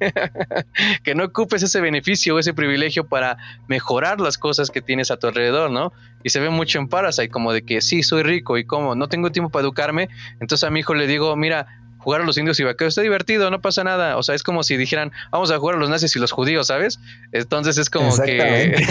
[1.03, 3.37] que no ocupes ese beneficio o ese privilegio para
[3.69, 5.93] mejorar las cosas que tienes a tu alrededor, ¿no?
[6.25, 9.09] Y se ve mucho en Parasite, como de que sí, soy rico y como no
[9.09, 10.09] tengo tiempo para educarme,
[10.41, 11.67] entonces a mi hijo le digo, mira,
[12.09, 14.17] jugar a los indios y vaqueros está divertido, no pasa nada.
[14.17, 16.69] O sea, es como si dijeran, vamos a jugar a los nazis y los judíos,
[16.69, 16.99] ¿sabes?
[17.33, 18.75] Entonces es como que.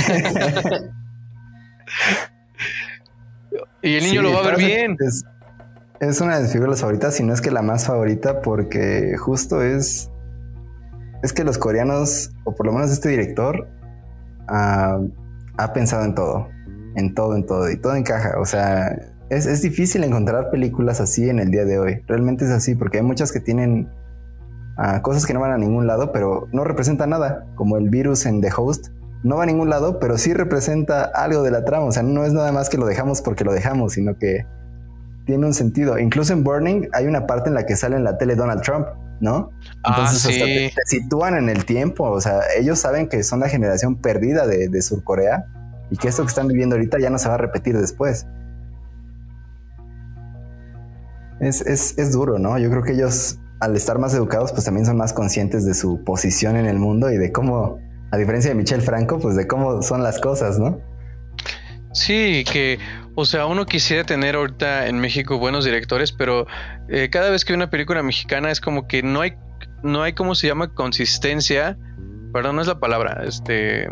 [3.82, 4.96] y el niño lo va a ver bien.
[6.00, 9.64] Es, una de mis figuras favoritas, si no es que la más favorita, porque justo
[9.64, 10.12] es.
[11.24, 13.68] Es que los coreanos, o por lo menos este director,
[14.48, 15.00] ah,
[15.58, 16.50] ha pensado en todo.
[16.96, 17.68] En todo, en todo.
[17.72, 18.40] Y todo encaja.
[18.40, 18.96] O sea,
[19.30, 22.02] es, difícil encontrar películas así en el día de hoy.
[22.08, 23.90] Realmente es así, porque hay muchas que tienen
[24.78, 28.26] ah, cosas que no van a ningún lado, pero no representan nada, como el virus
[28.26, 28.88] en The Host.
[29.24, 31.86] No va a ningún lado, pero sí representa algo de la trama.
[31.86, 34.46] O sea, no es nada más que lo dejamos porque lo dejamos, sino que
[35.26, 35.98] tiene un sentido.
[36.00, 38.88] Incluso en Burning hay una parte en la que sale en la tele Donald Trump,
[39.20, 39.50] ¿no?
[39.84, 42.06] Ah, Entonces hasta te, sitúan en el tiempo.
[42.06, 45.46] O sea, ellos saben que son la generación perdida de, de Surcorea
[45.90, 48.28] y que esto que están viviendo ahorita ya no se va a repetir después.
[51.40, 52.58] Es, es, es duro, ¿no?
[52.58, 56.04] Yo creo que ellos, al estar más educados, pues también son más conscientes de su
[56.04, 57.80] posición en el mundo y de cómo,
[58.12, 60.82] a diferencia de Michel Franco, pues de cómo son las cosas, ¿no?
[61.94, 62.80] Sí, que,
[63.16, 66.46] o sea, uno quisiera tener ahorita en México buenos directores, pero
[66.90, 69.34] eh, cada vez que hay una película mexicana es como que no hay,
[69.84, 70.74] no hay, ¿cómo se llama?
[70.74, 71.78] Consistencia.
[72.34, 73.24] Perdón, no es la palabra.
[73.26, 73.88] Este,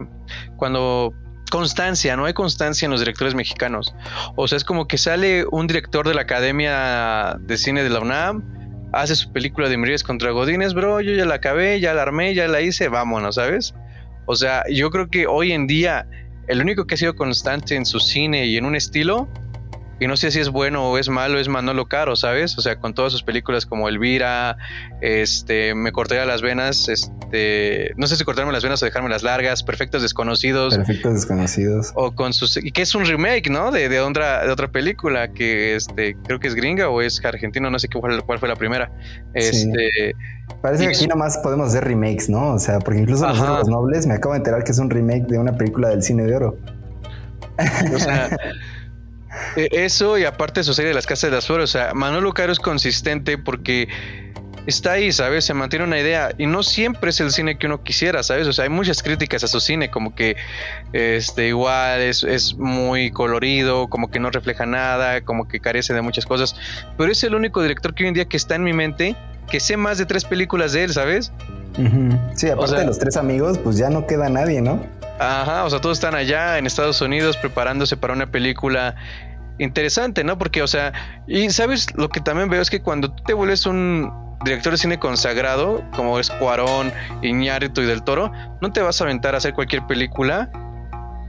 [0.58, 1.14] cuando
[1.50, 3.93] constancia, no hay constancia en los directores mexicanos.
[4.36, 8.00] O sea, es como que sale un director de la Academia de Cine de la
[8.00, 8.43] UNAM,
[8.93, 12.34] hace su película de Mirías contra Godines, bro, yo ya la acabé, ya la armé,
[12.34, 13.74] ya la hice, vámonos, ¿sabes?
[14.26, 16.08] O sea, yo creo que hoy en día
[16.48, 19.28] el único que ha sido constante en su cine y en un estilo
[20.00, 22.58] y no sé si es bueno o es malo, es Manolo Caro, ¿sabes?
[22.58, 24.58] O sea, con todas sus películas como Elvira,
[25.02, 29.24] este, Me cortaría las venas, este, no sé si cortarme las venas o dejarme las
[29.24, 30.76] largas, Perfectos Desconocidos.
[30.76, 31.91] Perfectos Desconocidos.
[31.96, 33.72] O con sus, y que es un remake, ¿no?
[33.72, 37.70] De, de, otra, de otra película que, este, creo que es gringa o es argentino,
[37.70, 38.91] no sé cuál, cuál fue la primera.
[39.34, 40.14] Este.
[40.62, 42.54] Parece que aquí nomás podemos hacer remakes, ¿no?
[42.54, 45.38] O sea, porque incluso Los Nobles me acabo de enterar que es un remake de
[45.38, 46.58] una película del cine de oro.
[47.93, 48.30] O sea,
[49.55, 52.51] eso y aparte su serie de las casas de las flores, o sea, Manolo Caro
[52.51, 53.88] es consistente porque
[54.65, 55.45] está ahí, ¿sabes?
[55.45, 58.47] Se mantiene una idea y no siempre es el cine que uno quisiera, ¿sabes?
[58.47, 60.36] O sea, hay muchas críticas a su cine, como que
[60.93, 66.01] este igual es, es muy colorido, como que no refleja nada, como que carece de
[66.01, 66.55] muchas cosas,
[66.97, 69.15] pero es el único director que hoy en día que está en mi mente
[69.49, 71.31] que sé más de tres películas de él, ¿sabes?
[72.36, 74.81] Sí, aparte de los tres amigos, pues ya no queda nadie, ¿no?
[75.20, 78.95] Ajá, o sea, todos están allá en Estados Unidos preparándose para una película
[79.59, 80.38] interesante, ¿no?
[80.38, 80.91] Porque, o sea,
[81.28, 84.11] y sabes, lo que también veo es que cuando tú te vuelves un
[84.43, 86.91] director de cine consagrado, como es Cuarón,
[87.22, 90.49] Iñárritu y Del Toro, no te vas a aventar a hacer cualquier película.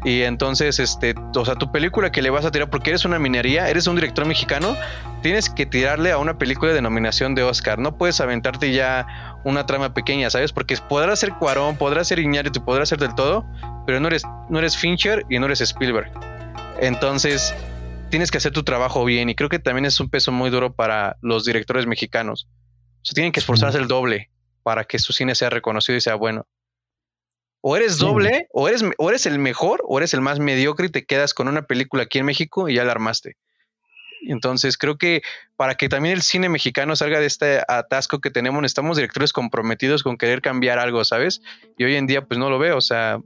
[0.05, 3.19] Y entonces, este, o sea, tu película que le vas a tirar, porque eres una
[3.19, 4.77] minería, eres un director mexicano,
[5.23, 7.79] tienes que tirarle a una película de nominación de Oscar.
[7.79, 9.07] No puedes aventarte ya
[9.47, 10.53] una trama pequeña, ¿sabes?
[10.53, 13.47] Porque podrás ser Cuarón, podrás ser Iñárritu, podrás ser del todo,
[13.87, 16.11] pero no eres, no eres Fincher y no eres Spielberg.
[16.81, 17.55] Entonces,
[18.11, 20.75] tienes que hacer tu trabajo bien y creo que también es un peso muy duro
[20.75, 22.49] para los directores mexicanos.
[23.03, 24.31] O sea, tienen que esforzarse el doble
[24.65, 26.45] para que su cine sea reconocido y sea bueno.
[27.61, 30.91] O eres doble, o, eres, o eres el mejor, o eres el más mediocre y
[30.91, 33.37] te quedas con una película aquí en México y ya la armaste.
[34.31, 35.23] Entonces creo que
[35.57, 40.03] para que también el cine mexicano salga de este atasco que tenemos, estamos directores comprometidos
[40.03, 41.41] con querer cambiar algo, ¿sabes?
[41.79, 43.21] Y hoy en día pues no lo veo, o sea,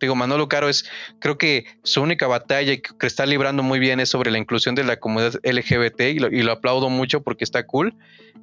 [0.00, 0.84] digo, Manolo Caro es,
[1.18, 4.84] creo que su única batalla que está librando muy bien es sobre la inclusión de
[4.84, 7.94] la comunidad LGBT y lo, aplaudo mucho porque está cool,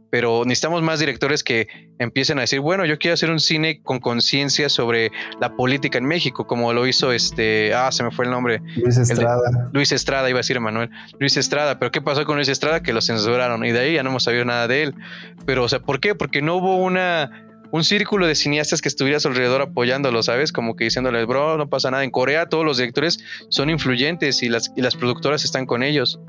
[0.10, 1.68] pero necesitamos más directores que
[2.00, 6.06] empiecen a decir, bueno, yo quiero hacer un cine con conciencia sobre la política en
[6.06, 8.62] México, como lo hizo este, ah, se me fue el nombre.
[8.78, 9.70] Luis Estrada.
[9.74, 10.89] Luis Estrada, iba a decir Manuel.
[11.20, 12.82] Luis Estrada, pero ¿qué pasó con Luis Estrada?
[12.82, 14.96] Que lo censuraron y de ahí ya no hemos sabido nada de él.
[15.46, 16.16] Pero, o sea, ¿por qué?
[16.16, 20.51] Porque no hubo una un círculo de cineastas que estuvieras alrededor apoyándolo, ¿sabes?
[20.51, 22.03] Como que diciéndoles, bro, no pasa nada.
[22.03, 26.20] En Corea todos los directores son influyentes y las, y las productoras están con ellos.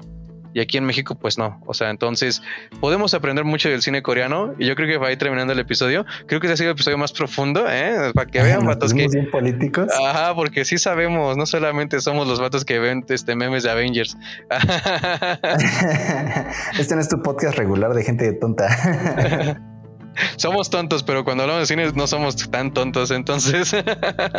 [0.54, 1.60] y aquí en México pues no.
[1.66, 2.40] O sea, entonces
[2.80, 5.58] podemos aprender mucho del cine coreano y yo creo que va a ir terminando el
[5.58, 6.06] episodio.
[6.26, 8.10] Creo que este ha sido el episodio más profundo, ¿eh?
[8.14, 9.06] Para que vean, vatos que...
[9.06, 9.88] bien políticos.
[10.02, 14.16] Ajá, porque sí sabemos, no solamente somos los vatos que ven este memes de Avengers.
[16.78, 19.62] este no es tu podcast regular de gente tonta.
[20.36, 23.74] somos tontos, pero cuando hablamos de cine no somos tan tontos, entonces.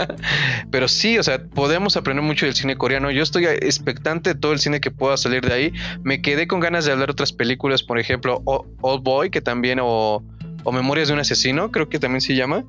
[0.72, 3.12] pero sí, o sea, podemos aprender mucho del cine coreano.
[3.12, 5.74] Yo estoy expectante de todo el cine que pueda salir de ahí.
[6.04, 10.24] Me quedé con ganas de hablar otras películas, por ejemplo, Old Boy, que también, o,
[10.64, 12.64] o Memorias de un asesino, creo que también se llama,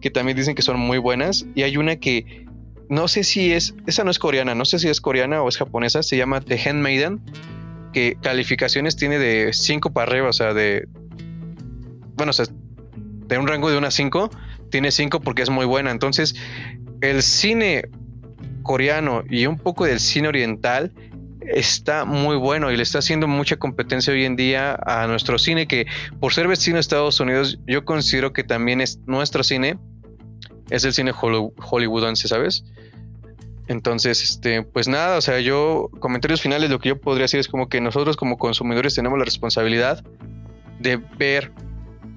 [0.00, 1.46] que también dicen que son muy buenas.
[1.54, 2.44] Y hay una que
[2.88, 5.56] no sé si es, esa no es coreana, no sé si es coreana o es
[5.56, 7.20] japonesa, se llama The Handmaiden,
[7.92, 10.86] que calificaciones tiene de 5 para arriba, o sea, de,
[12.16, 12.46] bueno, o sea,
[12.96, 14.30] de un rango de 1 a 5,
[14.70, 15.90] tiene 5 porque es muy buena.
[15.90, 16.34] Entonces,
[17.00, 17.88] el cine
[18.62, 20.92] coreano y un poco del cine oriental
[21.40, 25.66] está muy bueno y le está haciendo mucha competencia hoy en día a nuestro cine
[25.66, 25.86] que
[26.18, 29.76] por ser vecino de Estados Unidos yo considero que también es nuestro cine
[30.70, 32.64] es el cine hollywoodense, ¿sabes?
[33.66, 37.48] Entonces, este, pues nada, o sea, yo, comentarios finales, lo que yo podría decir es
[37.48, 40.04] como que nosotros como consumidores tenemos la responsabilidad
[40.80, 41.52] de ver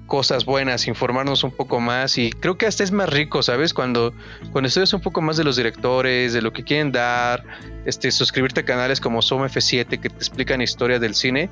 [0.08, 3.72] cosas buenas, informarnos un poco más y creo que hasta es más rico, ¿sabes?
[3.72, 4.12] Cuando,
[4.50, 7.44] cuando estudias un poco más de los directores, de lo que quieren dar,
[7.84, 11.48] este, suscribirte a canales como Som F7 que te explican historias del cine,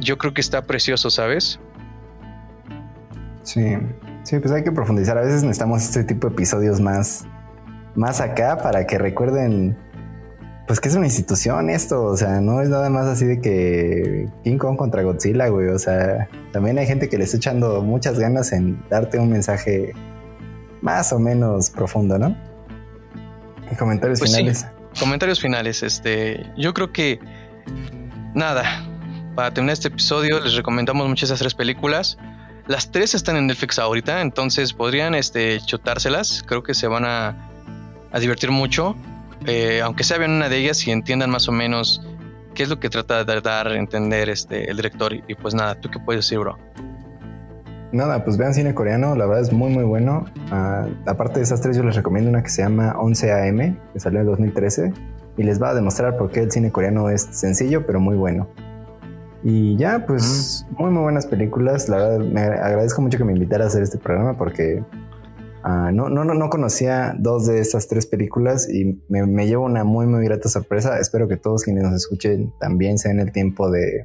[0.00, 1.60] yo creo que está precioso, ¿sabes?
[3.42, 3.76] Sí,
[4.22, 5.18] sí, pues hay que profundizar.
[5.18, 7.26] A veces necesitamos este tipo de episodios más,
[7.96, 9.76] más acá para que recuerden
[10.72, 14.26] pues que es una institución esto, o sea, no es nada más así de que
[14.42, 18.18] King Kong contra Godzilla, güey, o sea, también hay gente que le está echando muchas
[18.18, 19.92] ganas en darte un mensaje
[20.80, 22.34] más o menos profundo, ¿no?
[23.70, 24.66] ¿Y comentarios pues finales?
[24.98, 27.20] Comentarios finales, este, yo creo que
[28.34, 28.64] nada,
[29.34, 32.16] para terminar este episodio les recomendamos muchas esas tres películas.
[32.66, 37.50] Las tres están en Netflix ahorita, entonces podrían este, chutárselas, creo que se van a,
[38.10, 38.96] a divertir mucho.
[39.46, 42.00] Eh, aunque sea bien una de ellas y entiendan más o menos
[42.54, 45.12] qué es lo que trata de dar a entender este, el director.
[45.14, 46.58] Y, pues nada, ¿tú qué puedes decir, bro?
[47.92, 50.24] Nada, pues vean cine coreano, la verdad es muy muy bueno.
[50.50, 54.00] Ah, aparte de esas tres, yo les recomiendo una que se llama 11 AM, que
[54.00, 54.92] salió en 2013,
[55.36, 58.48] y les va a demostrar por qué el cine coreano es sencillo, pero muy bueno.
[59.44, 61.88] Y ya, pues muy muy buenas películas.
[61.88, 64.82] La verdad, me agradezco mucho que me invitara a hacer este programa porque
[65.64, 69.84] Ah, no, no, no, no conocía dos de estas tres películas y me, llevo una
[69.84, 70.98] muy, muy grata sorpresa.
[70.98, 74.02] Espero que todos quienes nos escuchen también se den el tiempo de,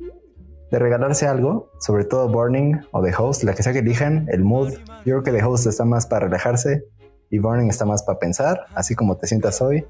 [0.70, 4.44] de regalarse algo, sobre todo Burning o The Host, la que sea que elijan, el
[4.44, 4.74] mood.
[5.06, 6.86] Yo creo que The Host está más para relajarse
[7.30, 9.86] y Burning está más para pensar, así como te sientas hoy.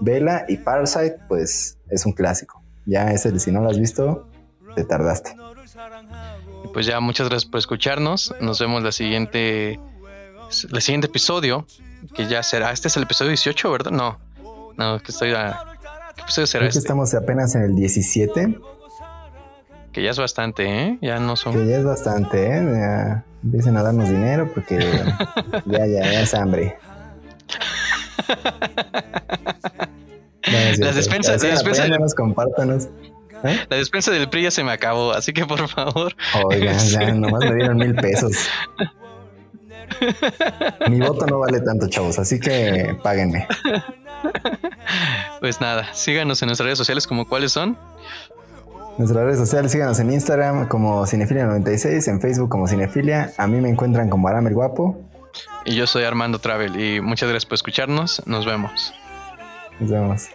[0.00, 2.62] Vela y Parasite, pues es un clásico.
[2.86, 4.26] Ya es el, si no lo has visto,
[4.74, 5.36] te tardaste.
[6.72, 8.34] Pues ya, muchas gracias por escucharnos.
[8.40, 9.78] Nos vemos la siguiente
[10.72, 11.66] el siguiente episodio,
[12.14, 13.90] que ya será, este es el episodio 18, ¿verdad?
[13.90, 14.18] No,
[14.76, 15.60] no, que estoy a...
[16.14, 16.78] ¿Qué episodio será este?
[16.78, 18.58] estamos apenas en el 17.
[19.92, 20.98] Que ya es bastante, ¿eh?
[21.00, 21.54] Ya no son...
[21.54, 22.64] Que ya es bastante, ¿eh?
[22.72, 24.78] Ya empiecen a darnos dinero porque
[25.66, 26.78] ya, ya, ya es hambre.
[30.78, 31.86] las despensas, la despensa,
[32.16, 32.88] compártanos.
[33.42, 33.58] ¿Eh?
[33.68, 36.14] La despensa del PRI ya se me acabó, así que por favor.
[36.44, 38.36] Oigan, ya nomás me dieron mil pesos.
[40.88, 43.46] Mi voto no vale tanto, chavos, así que páguenme.
[45.40, 47.78] Pues nada, síganos en nuestras redes sociales como cuáles son.
[48.98, 53.32] Nuestras redes sociales, síganos en Instagram como Cinefilia96, en Facebook como Cinefilia.
[53.38, 54.98] A mí me encuentran como Aram el Guapo.
[55.64, 58.22] Y yo soy Armando Travel y muchas gracias por escucharnos.
[58.26, 58.92] Nos vemos.
[59.78, 60.28] Nos vemos.